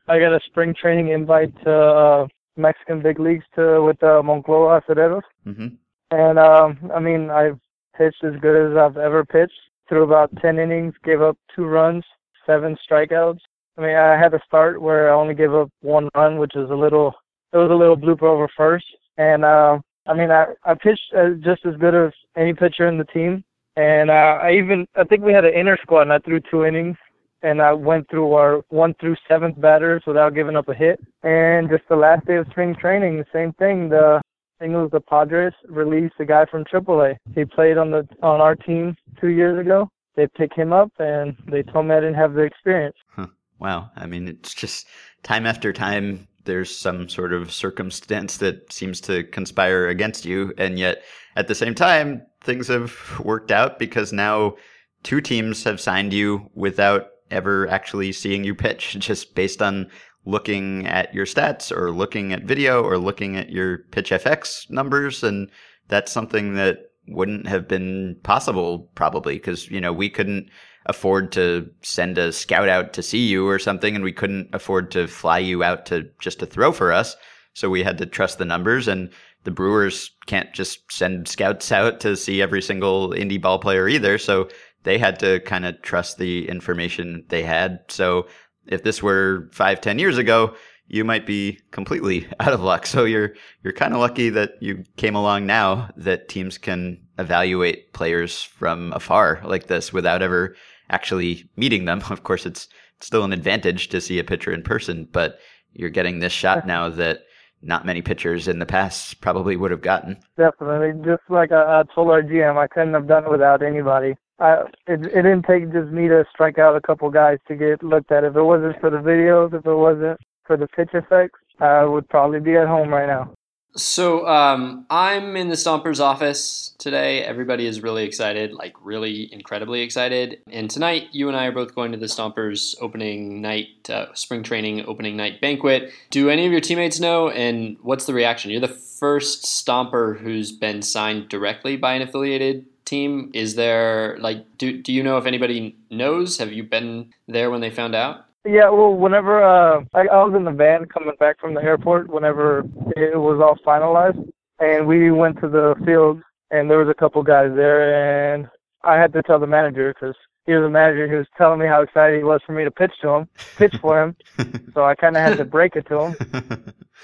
I 0.08 0.18
got 0.18 0.34
a 0.34 0.40
spring 0.46 0.74
training 0.80 1.08
invite 1.08 1.54
to 1.64 1.72
uh, 1.72 2.26
Mexican 2.56 3.02
big 3.02 3.20
leagues 3.20 3.44
to 3.56 3.82
with 3.84 4.02
uh, 4.02 4.22
Monclova 4.22 4.82
Acereros. 4.82 5.22
Mm-hmm. 5.46 5.68
And 6.10 6.38
um, 6.38 6.90
I 6.94 7.00
mean 7.00 7.30
I've 7.30 7.60
pitched 7.98 8.22
as 8.24 8.40
good 8.40 8.70
as 8.70 8.76
I've 8.76 8.96
ever 8.96 9.24
pitched. 9.24 9.60
Threw 9.88 10.04
about 10.04 10.30
10 10.40 10.58
innings, 10.58 10.94
gave 11.04 11.20
up 11.20 11.36
two 11.54 11.64
runs, 11.64 12.04
seven 12.46 12.76
strikeouts. 12.88 13.40
I 13.76 13.80
mean, 13.80 13.96
I 13.96 14.18
had 14.18 14.34
a 14.34 14.40
start 14.46 14.80
where 14.80 15.10
I 15.10 15.14
only 15.14 15.34
gave 15.34 15.52
up 15.52 15.70
one 15.82 16.08
run, 16.14 16.38
which 16.38 16.52
was 16.54 16.70
a 16.70 16.74
little, 16.74 17.12
it 17.52 17.56
was 17.56 17.70
a 17.70 17.74
little 17.74 17.96
blooper 17.96 18.24
over 18.24 18.48
first. 18.56 18.86
And, 19.16 19.44
uh, 19.44 19.78
I 20.06 20.14
mean, 20.14 20.30
I, 20.30 20.46
I 20.64 20.74
pitched 20.74 21.12
just 21.42 21.66
as 21.66 21.76
good 21.80 21.94
as 21.94 22.12
any 22.36 22.54
pitcher 22.54 22.88
in 22.88 22.98
the 22.98 23.04
team. 23.04 23.44
And, 23.76 24.10
uh, 24.10 24.38
I 24.42 24.52
even, 24.52 24.86
I 24.96 25.04
think 25.04 25.22
we 25.22 25.32
had 25.32 25.44
an 25.44 25.54
inner 25.54 25.78
squad 25.82 26.02
and 26.02 26.12
I 26.12 26.18
threw 26.20 26.40
two 26.50 26.64
innings 26.64 26.96
and 27.42 27.62
I 27.62 27.72
went 27.72 28.08
through 28.10 28.32
our 28.32 28.62
one 28.68 28.94
through 29.00 29.16
seventh 29.28 29.60
batters 29.60 30.02
without 30.06 30.34
giving 30.34 30.56
up 30.56 30.68
a 30.68 30.74
hit. 30.74 31.00
And 31.22 31.68
just 31.68 31.84
the 31.88 31.96
last 31.96 32.26
day 32.26 32.36
of 32.36 32.46
spring 32.50 32.74
training, 32.74 33.18
the 33.18 33.26
same 33.32 33.52
thing. 33.54 33.88
The 33.88 34.20
I 34.58 34.64
think 34.64 34.74
it 34.74 34.78
was 34.78 34.90
the 34.90 35.00
Padres 35.00 35.52
released 35.68 36.14
a 36.18 36.24
guy 36.24 36.44
from 36.46 36.64
AAA. 36.64 37.16
He 37.34 37.44
played 37.44 37.78
on 37.78 37.92
the 37.92 38.08
on 38.22 38.40
our 38.40 38.56
team 38.56 38.96
two 39.20 39.28
years 39.28 39.58
ago. 39.58 39.88
They 40.16 40.26
picked 40.26 40.54
him 40.54 40.72
up 40.72 40.90
and 40.98 41.36
they 41.48 41.62
told 41.62 41.86
me 41.86 41.94
I 41.94 42.00
didn't 42.00 42.16
have 42.16 42.34
the 42.34 42.42
experience. 42.42 42.96
Huh. 43.10 43.28
Wow. 43.60 43.90
I 43.94 44.06
mean, 44.06 44.26
it's 44.26 44.54
just 44.54 44.88
time 45.22 45.46
after 45.46 45.72
time. 45.72 46.26
There's 46.44 46.76
some 46.76 47.08
sort 47.08 47.32
of 47.32 47.52
circumstance 47.52 48.38
that 48.38 48.72
seems 48.72 49.00
to 49.02 49.22
conspire 49.24 49.88
against 49.88 50.24
you, 50.24 50.52
and 50.58 50.78
yet 50.78 51.02
at 51.36 51.46
the 51.46 51.54
same 51.54 51.74
time, 51.74 52.22
things 52.40 52.66
have 52.68 53.20
worked 53.20 53.52
out 53.52 53.78
because 53.78 54.12
now 54.12 54.56
two 55.02 55.20
teams 55.20 55.62
have 55.64 55.80
signed 55.80 56.12
you 56.12 56.50
without 56.54 57.10
ever 57.30 57.68
actually 57.68 58.12
seeing 58.12 58.44
you 58.44 58.54
pitch, 58.54 58.96
just 58.98 59.34
based 59.34 59.62
on 59.62 59.88
looking 60.28 60.86
at 60.86 61.14
your 61.14 61.24
stats 61.24 61.74
or 61.74 61.90
looking 61.90 62.34
at 62.34 62.44
video 62.44 62.82
or 62.82 62.98
looking 62.98 63.34
at 63.36 63.48
your 63.48 63.78
pitch 63.90 64.10
FX 64.10 64.70
numbers. 64.70 65.22
And 65.22 65.50
that's 65.88 66.12
something 66.12 66.54
that 66.54 66.90
wouldn't 67.08 67.48
have 67.48 67.66
been 67.66 68.14
possible 68.22 68.90
probably 68.94 69.36
because, 69.36 69.70
you 69.70 69.80
know, 69.80 69.92
we 69.92 70.10
couldn't 70.10 70.50
afford 70.84 71.32
to 71.32 71.70
send 71.80 72.18
a 72.18 72.30
scout 72.30 72.68
out 72.68 72.92
to 72.92 73.02
see 73.02 73.26
you 73.26 73.48
or 73.48 73.58
something. 73.58 73.94
And 73.94 74.04
we 74.04 74.12
couldn't 74.12 74.50
afford 74.52 74.90
to 74.90 75.06
fly 75.06 75.38
you 75.38 75.64
out 75.64 75.86
to 75.86 76.10
just 76.20 76.40
to 76.40 76.46
throw 76.46 76.72
for 76.72 76.92
us. 76.92 77.16
So 77.54 77.70
we 77.70 77.82
had 77.82 77.96
to 77.96 78.06
trust 78.06 78.36
the 78.36 78.44
numbers 78.44 78.86
and 78.86 79.10
the 79.44 79.50
Brewers 79.50 80.10
can't 80.26 80.52
just 80.52 80.92
send 80.92 81.26
scouts 81.26 81.72
out 81.72 82.00
to 82.00 82.16
see 82.16 82.42
every 82.42 82.60
single 82.60 83.10
indie 83.12 83.40
ball 83.40 83.58
player 83.58 83.88
either. 83.88 84.18
So 84.18 84.50
they 84.82 84.98
had 84.98 85.18
to 85.20 85.40
kind 85.40 85.64
of 85.64 85.80
trust 85.80 86.18
the 86.18 86.46
information 86.50 87.24
they 87.28 87.42
had. 87.42 87.80
So 87.88 88.26
if 88.68 88.82
this 88.82 89.02
were 89.02 89.48
five, 89.52 89.80
ten 89.80 89.98
years 89.98 90.18
ago, 90.18 90.54
you 90.88 91.04
might 91.04 91.26
be 91.26 91.60
completely 91.70 92.26
out 92.40 92.52
of 92.52 92.60
luck. 92.60 92.86
So 92.86 93.04
you're 93.04 93.34
you're 93.62 93.72
kind 93.72 93.94
of 93.94 94.00
lucky 94.00 94.30
that 94.30 94.52
you 94.60 94.84
came 94.96 95.14
along 95.14 95.46
now 95.46 95.90
that 95.96 96.28
teams 96.28 96.58
can 96.58 97.00
evaluate 97.18 97.92
players 97.92 98.42
from 98.42 98.92
afar 98.92 99.40
like 99.44 99.66
this 99.66 99.92
without 99.92 100.22
ever 100.22 100.56
actually 100.90 101.48
meeting 101.56 101.84
them. 101.84 102.02
Of 102.10 102.24
course, 102.24 102.46
it's 102.46 102.68
still 103.00 103.24
an 103.24 103.32
advantage 103.32 103.88
to 103.88 104.00
see 104.00 104.18
a 104.18 104.24
pitcher 104.24 104.52
in 104.52 104.62
person, 104.62 105.08
but 105.12 105.38
you're 105.72 105.90
getting 105.90 106.18
this 106.18 106.32
shot 106.32 106.66
now 106.66 106.88
that 106.88 107.20
not 107.62 107.86
many 107.86 108.02
pitchers 108.02 108.48
in 108.48 108.58
the 108.58 108.66
past 108.66 109.20
probably 109.20 109.56
would 109.56 109.70
have 109.70 109.82
gotten. 109.82 110.16
Definitely, 110.36 110.92
just 111.04 111.22
like 111.28 111.52
I, 111.52 111.80
I 111.80 111.82
told 111.94 112.10
our 112.10 112.22
GM, 112.22 112.56
I 112.56 112.66
couldn't 112.68 112.94
have 112.94 113.08
done 113.08 113.24
it 113.24 113.30
without 113.30 113.62
anybody. 113.62 114.16
I, 114.40 114.62
it, 114.86 115.04
it 115.04 115.22
didn't 115.22 115.42
take 115.42 115.72
just 115.72 115.90
me 115.90 116.08
to 116.08 116.24
strike 116.32 116.58
out 116.58 116.76
a 116.76 116.80
couple 116.80 117.10
guys 117.10 117.38
to 117.48 117.56
get 117.56 117.82
looked 117.82 118.12
at. 118.12 118.24
If 118.24 118.36
it 118.36 118.42
wasn't 118.42 118.80
for 118.80 118.90
the 118.90 118.98
videos, 118.98 119.52
if 119.52 119.66
it 119.66 119.74
wasn't 119.74 120.20
for 120.46 120.56
the 120.56 120.68
pitch 120.68 120.90
FX, 120.92 121.30
I 121.60 121.84
would 121.84 122.08
probably 122.08 122.40
be 122.40 122.56
at 122.56 122.68
home 122.68 122.88
right 122.90 123.06
now. 123.06 123.32
So 123.76 124.26
um, 124.26 124.86
I'm 124.90 125.36
in 125.36 125.48
the 125.48 125.54
Stompers 125.54 126.00
office 126.00 126.74
today. 126.78 127.22
Everybody 127.22 127.66
is 127.66 127.82
really 127.82 128.04
excited, 128.04 128.52
like 128.52 128.74
really 128.82 129.32
incredibly 129.32 129.82
excited. 129.82 130.40
And 130.50 130.70
tonight, 130.70 131.08
you 131.12 131.28
and 131.28 131.36
I 131.36 131.46
are 131.46 131.52
both 131.52 131.74
going 131.74 131.92
to 131.92 131.98
the 131.98 132.06
Stompers 132.06 132.74
opening 132.80 133.40
night, 133.40 133.88
uh, 133.90 134.06
spring 134.14 134.42
training 134.42 134.84
opening 134.86 135.16
night 135.16 135.40
banquet. 135.40 135.92
Do 136.10 136.30
any 136.30 136.46
of 136.46 136.50
your 136.50 136.60
teammates 136.60 136.98
know? 136.98 137.30
And 137.30 137.76
what's 137.82 138.06
the 138.06 138.14
reaction? 138.14 138.50
You're 138.50 138.60
the 138.60 138.68
first 138.68 139.44
Stomper 139.44 140.18
who's 140.18 140.50
been 140.50 140.82
signed 140.82 141.28
directly 141.28 141.76
by 141.76 141.94
an 141.94 142.02
affiliated 142.02 142.66
team? 142.88 143.30
Is 143.34 143.54
there 143.54 144.16
like 144.18 144.44
do 144.58 144.80
do 144.80 144.92
you 144.92 145.02
know 145.02 145.18
if 145.18 145.26
anybody 145.26 145.76
knows? 145.90 146.38
Have 146.38 146.52
you 146.52 146.64
been 146.64 147.12
there 147.26 147.50
when 147.50 147.60
they 147.60 147.70
found 147.70 147.94
out? 147.94 148.24
Yeah, 148.44 148.70
well, 148.70 148.94
whenever 148.94 149.42
uh, 149.42 149.84
I, 149.94 150.06
I 150.06 150.24
was 150.24 150.34
in 150.34 150.44
the 150.44 150.52
van 150.52 150.86
coming 150.86 151.12
back 151.20 151.38
from 151.38 151.54
the 151.54 151.62
airport, 151.62 152.08
whenever 152.08 152.60
it 152.96 153.18
was 153.18 153.40
all 153.42 153.58
finalized, 153.66 154.26
and 154.58 154.86
we 154.86 155.10
went 155.10 155.40
to 155.40 155.48
the 155.48 155.74
field, 155.84 156.22
and 156.50 156.70
there 156.70 156.78
was 156.78 156.88
a 156.88 156.94
couple 156.94 157.22
guys 157.22 157.50
there, 157.54 158.32
and 158.32 158.48
I 158.84 158.94
had 158.94 159.12
to 159.12 159.22
tell 159.22 159.38
the 159.38 159.46
manager 159.46 159.92
because 159.92 160.16
he 160.46 160.54
was 160.54 160.64
a 160.64 160.70
manager 160.70 161.06
He 161.06 161.14
was 161.14 161.26
telling 161.36 161.60
me 161.60 161.66
how 161.66 161.82
excited 161.82 162.16
he 162.16 162.24
was 162.24 162.40
for 162.46 162.52
me 162.52 162.64
to 162.64 162.70
pitch 162.70 162.92
to 163.02 163.08
him, 163.10 163.28
pitch 163.56 163.74
for 163.82 164.02
him. 164.02 164.16
so 164.74 164.82
I 164.84 164.94
kind 164.94 165.16
of 165.16 165.22
had 165.22 165.36
to 165.36 165.44
break 165.44 165.76
it 165.76 165.86
to 165.88 166.00
him 166.00 166.16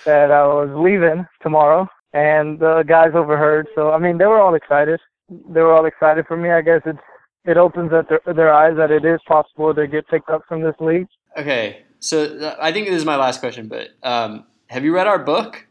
that 0.07 0.31
I 0.31 0.47
was 0.47 0.71
leaving 0.75 1.27
tomorrow, 1.43 1.87
and 2.15 2.59
the 2.59 2.85
guys 2.87 3.11
overheard. 3.15 3.67
So 3.75 3.91
I 3.91 3.99
mean, 3.99 4.17
they 4.17 4.27
were 4.27 4.41
all 4.41 4.55
excited 4.55 4.99
they 5.29 5.61
were 5.61 5.73
all 5.73 5.87
excited 5.87 6.27
for 6.27 6.37
me. 6.37 6.51
I 6.51 6.63
guess 6.63 6.83
it's 6.85 6.99
it 7.45 7.57
opens 7.57 7.93
up 7.93 8.09
their, 8.09 8.21
their 8.35 8.53
eyes 8.53 8.77
that 8.77 8.91
it 8.91 9.05
is 9.05 9.21
possible 9.27 9.75
to 9.75 9.87
get 9.87 10.09
picked 10.09 10.31
up 10.31 10.43
from 10.49 10.63
this 10.63 10.75
league. 10.81 11.07
Okay, 11.37 11.83
so 11.99 12.55
I 12.61 12.73
think 12.73 12.87
this 12.87 12.97
is 12.97 13.05
my 13.05 13.17
last 13.17 13.41
question, 13.41 13.69
but 13.69 13.89
um, 14.03 14.47
have 14.69 14.85
you 14.85 14.95
read 14.95 15.07
our 15.07 15.19
book? 15.19 15.67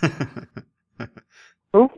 Who? 1.72 1.90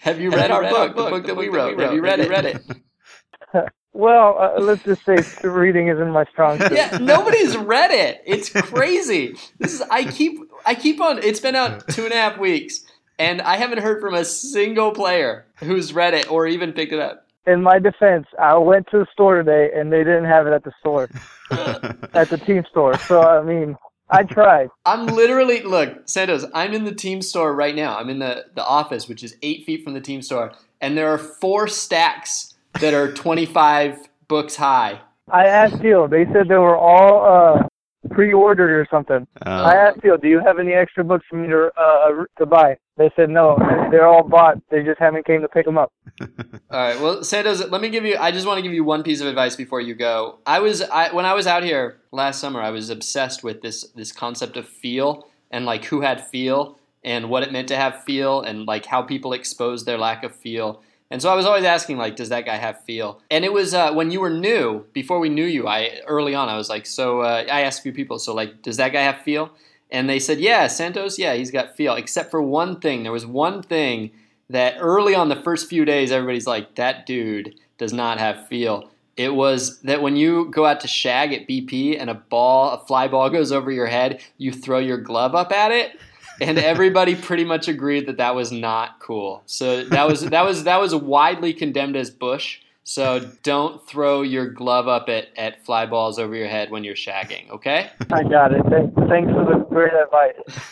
Have 0.00 0.20
you 0.20 0.30
read, 0.30 0.50
have 0.50 0.52
our, 0.52 0.62
read 0.62 0.70
book, 0.70 0.78
our 0.78 0.88
book, 0.88 1.04
the 1.04 1.10
book 1.10 1.26
that, 1.26 1.36
we 1.36 1.48
wrote? 1.48 1.78
Have 1.78 1.92
you 1.92 2.00
read 2.00 2.20
it? 2.20 2.30
Read 2.30 2.46
it? 3.54 3.68
well, 3.92 4.38
uh, 4.38 4.60
let's 4.60 4.82
just 4.84 5.04
say 5.04 5.18
reading 5.46 5.88
isn't 5.88 6.10
my 6.10 6.24
strong 6.26 6.58
suit. 6.58 6.72
yeah, 6.72 6.96
nobody's 6.98 7.54
read 7.56 7.90
it. 7.90 8.22
It's 8.24 8.48
crazy. 8.48 9.36
This 9.58 9.74
is 9.74 9.82
I 9.90 10.04
keep 10.04 10.40
I 10.64 10.74
keep 10.74 11.00
on. 11.00 11.18
It's 11.18 11.40
been 11.40 11.54
out 11.54 11.86
two 11.88 12.04
and 12.04 12.12
a 12.12 12.16
half 12.16 12.38
weeks, 12.38 12.86
and 13.18 13.42
I 13.42 13.56
haven't 13.56 13.78
heard 13.78 14.00
from 14.00 14.14
a 14.14 14.24
single 14.24 14.92
player 14.92 15.46
who's 15.56 15.92
read 15.92 16.14
it 16.14 16.30
or 16.30 16.46
even 16.46 16.72
picked 16.72 16.92
it 16.92 17.00
up. 17.00 17.26
In 17.46 17.62
my 17.62 17.78
defense, 17.78 18.26
I 18.38 18.56
went 18.58 18.86
to 18.90 18.98
the 18.98 19.06
store 19.12 19.42
today 19.42 19.70
and 19.74 19.92
they 19.92 20.04
didn't 20.04 20.26
have 20.26 20.46
it 20.46 20.52
at 20.52 20.64
the 20.64 20.72
store, 20.80 21.08
at 21.50 22.28
the 22.30 22.40
team 22.44 22.64
store. 22.70 22.98
So 22.98 23.22
I 23.22 23.42
mean, 23.42 23.76
I 24.10 24.22
tried. 24.22 24.68
I'm 24.84 25.06
literally 25.06 25.62
look, 25.62 26.08
Santos. 26.08 26.44
I'm 26.54 26.72
in 26.72 26.84
the 26.84 26.94
team 26.94 27.22
store 27.22 27.54
right 27.54 27.74
now. 27.74 27.98
I'm 27.98 28.10
in 28.10 28.18
the 28.18 28.46
the 28.54 28.64
office, 28.64 29.08
which 29.08 29.22
is 29.22 29.36
eight 29.42 29.64
feet 29.64 29.82
from 29.82 29.94
the 29.94 30.00
team 30.00 30.22
store, 30.22 30.52
and 30.80 30.96
there 30.96 31.08
are 31.08 31.18
four 31.18 31.68
stacks 31.68 32.54
that 32.80 32.94
are 32.94 33.12
25 33.12 34.08
books 34.28 34.56
high. 34.56 35.00
I 35.30 35.46
asked 35.46 35.80
Phil. 35.80 36.08
They 36.08 36.24
said 36.26 36.48
they 36.48 36.56
were 36.56 36.76
all 36.76 37.24
uh, 37.24 37.68
pre-ordered 38.10 38.70
or 38.70 38.86
something. 38.90 39.26
Uh, 39.44 39.50
I 39.50 39.74
asked 39.74 40.00
Phil, 40.02 40.16
"Do 40.16 40.28
you 40.28 40.40
have 40.40 40.58
any 40.58 40.72
extra 40.72 41.04
books 41.04 41.24
for 41.28 41.36
me 41.36 41.48
to 41.48 41.70
uh, 41.76 42.24
to 42.38 42.46
buy?" 42.46 42.76
They 42.98 43.10
said 43.14 43.30
no. 43.30 43.56
They're 43.92 44.06
all 44.06 44.26
bought. 44.26 44.58
They 44.70 44.82
just 44.82 44.98
haven't 44.98 45.24
came 45.24 45.40
to 45.42 45.48
pick 45.48 45.64
them 45.64 45.78
up. 45.78 45.92
All 46.20 46.28
right. 46.70 47.00
Well, 47.00 47.22
Santos, 47.22 47.64
let 47.68 47.80
me 47.80 47.90
give 47.90 48.04
you. 48.04 48.16
I 48.18 48.32
just 48.32 48.44
want 48.44 48.58
to 48.58 48.62
give 48.62 48.72
you 48.72 48.82
one 48.82 49.04
piece 49.04 49.20
of 49.20 49.28
advice 49.28 49.54
before 49.54 49.80
you 49.80 49.94
go. 49.94 50.40
I 50.44 50.58
was 50.58 50.82
I, 50.82 51.14
when 51.14 51.24
I 51.24 51.34
was 51.34 51.46
out 51.46 51.62
here 51.62 52.00
last 52.10 52.40
summer. 52.40 52.60
I 52.60 52.70
was 52.70 52.90
obsessed 52.90 53.44
with 53.44 53.62
this 53.62 53.84
this 53.94 54.10
concept 54.10 54.56
of 54.56 54.68
feel 54.68 55.28
and 55.52 55.64
like 55.64 55.84
who 55.84 56.00
had 56.00 56.26
feel 56.26 56.76
and 57.04 57.30
what 57.30 57.44
it 57.44 57.52
meant 57.52 57.68
to 57.68 57.76
have 57.76 58.02
feel 58.02 58.42
and 58.42 58.66
like 58.66 58.84
how 58.84 59.02
people 59.02 59.32
expose 59.32 59.84
their 59.84 59.96
lack 59.96 60.24
of 60.24 60.34
feel. 60.34 60.82
And 61.10 61.22
so 61.22 61.30
I 61.30 61.34
was 61.34 61.46
always 61.46 61.64
asking, 61.64 61.96
like, 61.96 62.16
does 62.16 62.28
that 62.28 62.44
guy 62.44 62.56
have 62.56 62.84
feel? 62.84 63.22
And 63.30 63.44
it 63.44 63.52
was 63.52 63.72
uh, 63.72 63.92
when 63.92 64.10
you 64.10 64.20
were 64.20 64.30
new, 64.30 64.84
before 64.92 65.18
we 65.18 65.30
knew 65.30 65.44
you. 65.44 65.66
I 65.66 66.00
early 66.06 66.34
on, 66.34 66.48
I 66.48 66.56
was 66.56 66.68
like, 66.68 66.84
so 66.84 67.20
uh, 67.20 67.44
I 67.50 67.62
asked 67.62 67.80
a 67.80 67.82
few 67.82 67.92
people, 67.92 68.18
so 68.18 68.34
like, 68.34 68.62
does 68.62 68.76
that 68.76 68.92
guy 68.92 69.02
have 69.02 69.22
feel? 69.22 69.50
And 69.90 70.08
they 70.08 70.18
said, 70.18 70.38
yeah, 70.38 70.66
Santos, 70.66 71.18
yeah, 71.18 71.34
he's 71.34 71.50
got 71.50 71.76
feel, 71.76 71.94
except 71.94 72.30
for 72.30 72.42
one 72.42 72.78
thing. 72.78 73.02
There 73.02 73.12
was 73.12 73.24
one 73.24 73.62
thing 73.62 74.10
that 74.50 74.76
early 74.78 75.14
on 75.14 75.28
the 75.30 75.36
first 75.36 75.68
few 75.68 75.84
days, 75.84 76.12
everybody's 76.12 76.46
like, 76.46 76.74
that 76.74 77.06
dude 77.06 77.54
does 77.78 77.92
not 77.92 78.18
have 78.18 78.46
feel. 78.48 78.90
It 79.16 79.34
was 79.34 79.80
that 79.80 80.02
when 80.02 80.16
you 80.16 80.48
go 80.50 80.64
out 80.64 80.80
to 80.80 80.88
shag 80.88 81.32
at 81.32 81.48
BP 81.48 81.98
and 81.98 82.10
a 82.10 82.14
ball, 82.14 82.70
a 82.70 82.86
fly 82.86 83.08
ball 83.08 83.30
goes 83.38 83.50
over 83.50 83.70
your 83.70 83.86
head, 83.86 84.20
you 84.36 84.52
throw 84.52 84.78
your 84.78 84.98
glove 84.98 85.34
up 85.34 85.52
at 85.52 85.72
it, 85.72 85.98
and 86.40 86.58
everybody 86.58 87.14
pretty 87.14 87.44
much 87.44 87.68
agreed 87.68 88.06
that 88.06 88.16
that 88.18 88.34
was 88.34 88.52
not 88.52 89.00
cool. 89.00 89.42
So 89.46 89.84
that 89.84 90.06
was 90.06 90.22
that 90.22 90.44
was 90.44 90.64
that 90.64 90.80
was 90.80 90.94
widely 90.94 91.52
condemned 91.52 91.96
as 91.96 92.10
bush. 92.10 92.60
So 92.84 93.30
don't 93.42 93.86
throw 93.86 94.22
your 94.22 94.46
glove 94.46 94.88
up 94.88 95.10
at, 95.10 95.28
at 95.36 95.64
fly 95.66 95.84
balls 95.84 96.18
over 96.18 96.34
your 96.34 96.48
head 96.48 96.70
when 96.70 96.84
you're 96.84 96.94
shagging, 96.94 97.50
okay? 97.50 97.90
I 98.10 98.22
got 98.22 98.54
it. 98.54 98.62
Thank, 98.70 98.94
thanks 98.94 99.30
for 99.30 99.44
the 99.44 99.66
great 99.68 99.92
advice. 99.92 100.62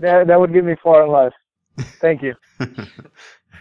that 0.00 0.26
that 0.26 0.38
would 0.38 0.52
give 0.52 0.66
me 0.66 0.76
far 0.82 1.04
in 1.04 1.10
life. 1.10 1.32
Thank 2.00 2.22
you. 2.22 2.34
All 2.60 2.66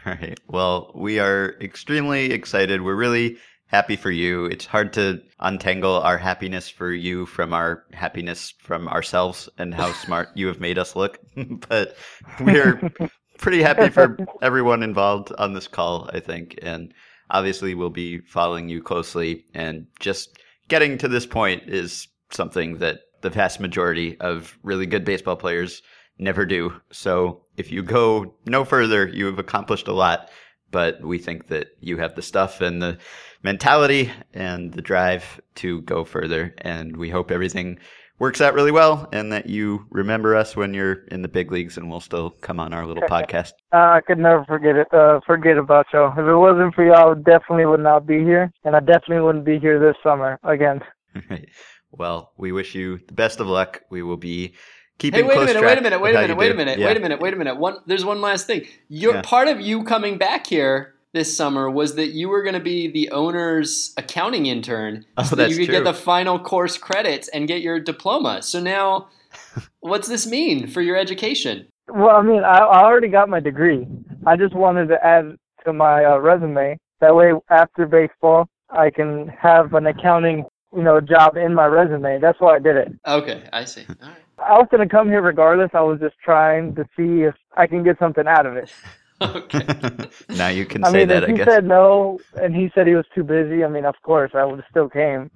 right. 0.05 0.37
Well, 0.47 0.91
we 0.95 1.19
are 1.19 1.55
extremely 1.61 2.31
excited. 2.31 2.81
We're 2.81 2.95
really 2.95 3.37
happy 3.73 3.95
for 3.95 4.11
you. 4.11 4.45
It's 4.45 4.67
hard 4.67 4.93
to 4.93 5.19
untangle 5.39 5.95
our 5.95 6.19
happiness 6.19 6.69
for 6.69 6.93
you 6.93 7.25
from 7.25 7.53
our 7.53 7.83
happiness 7.91 8.53
from 8.59 8.87
ourselves 8.87 9.49
and 9.57 9.73
how 9.73 9.91
smart 10.05 10.29
you 10.35 10.45
have 10.45 10.59
made 10.59 10.77
us 10.77 10.95
look. 10.95 11.17
but 11.67 11.97
we're 12.39 12.91
pretty 13.39 13.63
happy 13.63 13.89
for 13.89 14.15
everyone 14.43 14.83
involved 14.83 15.33
on 15.39 15.53
this 15.53 15.67
call, 15.67 16.07
I 16.13 16.19
think. 16.19 16.59
And 16.61 16.93
obviously, 17.31 17.73
we'll 17.73 17.89
be 17.89 18.19
following 18.19 18.69
you 18.69 18.79
closely. 18.83 19.45
And 19.55 19.87
just 19.99 20.37
getting 20.67 20.99
to 20.99 21.07
this 21.07 21.25
point 21.25 21.63
is 21.67 22.07
something 22.29 22.77
that 22.77 22.99
the 23.21 23.31
vast 23.31 23.59
majority 23.59 24.19
of 24.19 24.55
really 24.61 24.85
good 24.85 25.03
baseball 25.03 25.35
players 25.35 25.81
never 26.19 26.45
do. 26.45 26.79
So 26.91 27.41
if 27.57 27.71
you 27.71 27.81
go 27.81 28.35
no 28.45 28.65
further, 28.65 29.07
you 29.07 29.25
have 29.25 29.39
accomplished 29.39 29.87
a 29.87 29.93
lot. 29.93 30.29
But 30.73 31.01
we 31.01 31.19
think 31.19 31.47
that 31.47 31.69
you 31.79 31.97
have 31.97 32.15
the 32.15 32.21
stuff 32.21 32.59
and 32.59 32.81
the 32.81 32.97
mentality 33.43 34.11
and 34.33 34.73
the 34.73 34.81
drive 34.81 35.39
to 35.55 35.81
go 35.83 36.03
further. 36.03 36.53
And 36.57 36.97
we 36.97 37.09
hope 37.09 37.31
everything 37.31 37.79
works 38.19 38.41
out 38.41 38.53
really 38.53 38.71
well 38.71 39.07
and 39.11 39.31
that 39.33 39.47
you 39.47 39.85
remember 39.89 40.35
us 40.35 40.55
when 40.55 40.73
you're 40.73 41.03
in 41.11 41.21
the 41.21 41.27
big 41.27 41.51
leagues 41.51 41.77
and 41.77 41.89
we'll 41.89 41.99
still 41.99 42.31
come 42.41 42.59
on 42.59 42.73
our 42.73 42.85
little 42.85 43.03
podcast. 43.03 43.51
Uh, 43.71 43.97
I 43.97 44.01
could 44.05 44.17
never 44.17 44.45
forget 44.45 44.75
it. 44.75 44.87
Uh, 44.93 45.19
forget 45.25 45.57
about 45.57 45.87
y'all. 45.93 46.11
If 46.11 46.25
it 46.25 46.35
wasn't 46.35 46.73
for 46.73 46.85
y'all, 46.85 47.11
I 47.11 47.15
definitely 47.15 47.65
would 47.65 47.81
not 47.81 48.05
be 48.05 48.19
here, 48.19 48.51
and 48.63 48.75
I 48.75 48.79
definitely 48.79 49.21
wouldn't 49.21 49.45
be 49.45 49.59
here 49.59 49.79
this 49.79 49.95
summer 50.01 50.39
again. 50.43 50.81
well, 51.91 52.31
we 52.37 52.51
wish 52.51 52.75
you 52.75 52.99
the 53.07 53.13
best 53.13 53.39
of 53.39 53.47
luck. 53.47 53.81
We 53.89 54.03
will 54.03 54.17
be 54.17 54.53
Hey, 54.99 55.09
keeping 55.11 55.25
wait 55.27 55.37
a 55.37 55.39
minute, 55.41 55.59
track 55.59 55.69
wait 55.71 55.77
a 55.77 55.81
minute, 55.81 56.01
wait 56.01 56.15
a 56.15 56.21
minute, 56.21 56.37
wait 56.37 56.51
a 56.51 56.53
minute, 56.53 56.79
Yeah. 56.79 56.85
wait 56.87 56.97
a 56.97 56.99
minute, 56.99 57.19
wait 57.19 57.33
a 57.33 57.37
minute. 57.37 57.57
One, 57.57 57.77
there's 57.87 58.05
one 58.05 58.21
last 58.21 58.47
thing. 58.47 58.65
Your 58.87 59.15
Yeah. 59.15 59.21
part 59.23 59.47
of 59.47 59.59
you 59.59 59.83
coming 59.83 60.17
back 60.17 60.47
here 60.47 60.93
this 61.13 61.35
summer 61.35 61.69
was 61.69 61.95
that 61.95 62.09
you 62.09 62.29
were 62.29 62.41
going 62.41 62.53
to 62.53 62.59
be 62.61 62.89
the 62.89 63.09
owner's 63.11 63.93
accounting 63.97 64.45
intern, 64.45 65.05
Oh, 65.17 65.23
so 65.23 65.35
that 65.35 65.43
that's 65.43 65.51
you 65.51 65.57
could 65.65 65.73
true. 65.73 65.79
get 65.79 65.83
the 65.83 65.93
final 65.93 66.39
course 66.39 66.77
credits 66.77 67.27
and 67.27 67.47
get 67.47 67.61
your 67.61 67.79
diploma. 67.79 68.41
So 68.43 68.59
now, 68.61 69.07
what's 69.81 70.07
this 70.07 70.25
mean 70.25 70.67
for 70.67 70.81
your 70.81 70.95
education? 70.95 71.67
Well, 71.89 72.15
I 72.15 72.21
mean, 72.21 72.43
I, 72.43 72.59
I 72.59 72.83
already 72.83 73.09
got 73.09 73.27
my 73.29 73.39
degree. 73.41 73.85
I 74.25 74.37
just 74.37 74.55
wanted 74.55 74.87
to 74.87 75.05
add 75.05 75.35
to 75.65 75.73
my 75.73 76.05
uh, 76.05 76.17
resume. 76.17 76.77
That 77.01 77.15
way, 77.15 77.33
after 77.49 77.85
baseball, 77.85 78.47
I 78.69 78.89
can 78.89 79.27
have 79.27 79.73
an 79.73 79.85
accounting, 79.85 80.45
you 80.73 80.81
know, 80.83 81.01
job 81.01 81.35
in 81.35 81.53
my 81.53 81.65
resume. 81.65 82.19
That's 82.21 82.39
why 82.39 82.55
I 82.55 82.59
did 82.59 82.77
it. 82.77 82.93
Okay, 83.05 83.43
I 83.51 83.65
see. 83.65 83.85
All 84.01 84.07
right. 84.07 84.17
I 84.47 84.57
was 84.57 84.67
gonna 84.71 84.87
come 84.87 85.09
here 85.09 85.21
regardless. 85.21 85.71
I 85.73 85.81
was 85.81 85.99
just 85.99 86.15
trying 86.23 86.75
to 86.75 86.83
see 86.95 87.23
if 87.23 87.35
I 87.55 87.67
can 87.67 87.83
get 87.83 87.99
something 87.99 88.27
out 88.27 88.45
of 88.45 88.55
it. 88.55 88.71
Okay. 89.21 89.65
now 90.35 90.49
you 90.49 90.65
can 90.65 90.83
I 90.83 90.91
say 90.91 90.97
mean, 90.97 91.07
that, 91.09 91.23
if 91.23 91.29
I 91.29 91.31
he 91.33 91.43
said 91.45 91.65
no 91.65 92.19
and 92.41 92.53
he 92.53 92.69
said 92.75 92.87
he 92.87 92.95
was 92.95 93.05
too 93.15 93.23
busy, 93.23 93.63
I 93.63 93.69
mean, 93.69 93.85
of 93.85 93.95
course, 94.03 94.31
I 94.33 94.43
would 94.43 94.59
have 94.59 94.65
still 94.69 94.89
came. 94.89 95.31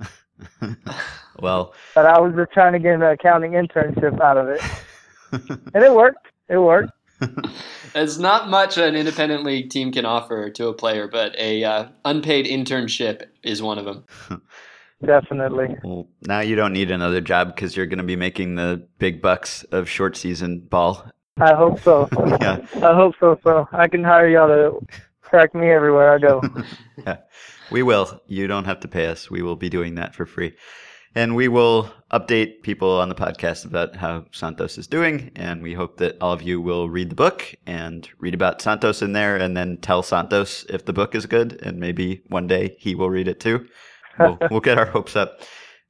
well, 1.40 1.74
But 1.96 2.06
I 2.06 2.20
was 2.20 2.34
just 2.36 2.52
trying 2.52 2.74
to 2.74 2.80
get 2.80 2.96
an 2.96 3.04
accounting 3.04 3.52
internship 3.52 4.20
out 4.20 4.36
of 4.36 4.50
it, 4.50 4.62
and 5.74 5.84
it 5.84 5.94
worked. 5.94 6.28
It 6.50 6.58
worked. 6.58 6.92
There's 7.94 8.20
not 8.20 8.50
much 8.50 8.78
an 8.78 8.96
independent 8.96 9.44
league 9.44 9.70
team 9.70 9.92
can 9.94 10.06
offer 10.06 10.50
to 10.50 10.68
a 10.68 10.74
player, 10.74 11.08
but 11.08 11.34
a 11.38 11.64
uh, 11.64 11.86
unpaid 12.04 12.46
internship 12.46 13.28
is 13.42 13.62
one 13.62 13.78
of 13.78 13.86
them. 13.86 14.42
Definitely. 15.06 15.76
well, 15.84 16.08
now 16.24 16.40
you 16.40 16.56
don't 16.56 16.74
need 16.74 16.90
another 16.90 17.22
job 17.22 17.54
because 17.54 17.78
you're 17.78 17.86
going 17.86 18.00
to 18.00 18.04
be 18.04 18.16
making 18.16 18.56
the 18.56 18.88
big 18.98 19.22
bucks 19.22 19.64
of 19.72 19.88
short 19.88 20.18
season 20.18 20.60
ball. 20.60 21.12
I 21.40 21.54
hope 21.54 21.80
so. 21.82 22.10
Yeah. 22.42 22.66
I 22.76 22.96
hope 22.96 23.14
so. 23.20 23.40
So 23.44 23.68
I 23.72 23.88
can 23.88 24.04
hire 24.04 24.28
y'all 24.28 24.48
to 24.48 24.86
track 25.30 25.54
me 25.54 25.70
everywhere 25.70 26.14
I 26.14 26.18
go. 26.18 26.42
yeah, 27.06 27.18
we 27.72 27.84
will. 27.84 28.22
You 28.28 28.48
don't 28.48 28.66
have 28.66 28.80
to 28.82 28.88
pay 28.88 29.06
us. 29.08 29.30
We 29.30 29.42
will 29.44 29.56
be 29.56 29.70
doing 29.70 29.96
that 29.96 30.16
for 30.16 30.26
free. 30.26 30.56
And 31.16 31.36
we 31.36 31.48
will 31.48 31.92
update 32.12 32.62
people 32.62 33.00
on 33.00 33.10
the 33.10 33.16
podcast 33.16 33.66
about 33.66 33.96
how 33.96 34.26
Santos 34.32 34.78
is 34.78 34.88
doing. 34.88 35.32
And 35.36 35.64
we 35.64 35.74
hope 35.74 35.98
that 35.98 36.18
all 36.22 36.32
of 36.34 36.42
you 36.44 36.62
will 36.62 36.90
read 36.90 37.10
the 37.10 37.16
book 37.16 37.56
and 37.66 38.08
read 38.20 38.34
about 38.36 38.62
Santos 38.62 39.02
in 39.02 39.14
there 39.14 39.36
and 39.36 39.56
then 39.58 39.78
tell 39.78 40.04
Santos 40.04 40.66
if 40.70 40.86
the 40.86 40.94
book 40.94 41.16
is 41.16 41.26
good. 41.26 41.60
And 41.64 41.80
maybe 41.80 42.24
one 42.28 42.46
day 42.48 42.76
he 42.80 42.94
will 42.94 43.10
read 43.10 43.28
it 43.28 43.40
too. 43.40 43.68
We'll, 44.20 44.38
we'll 44.52 44.60
get 44.60 44.78
our 44.78 44.86
hopes 44.86 45.16
up. 45.16 45.42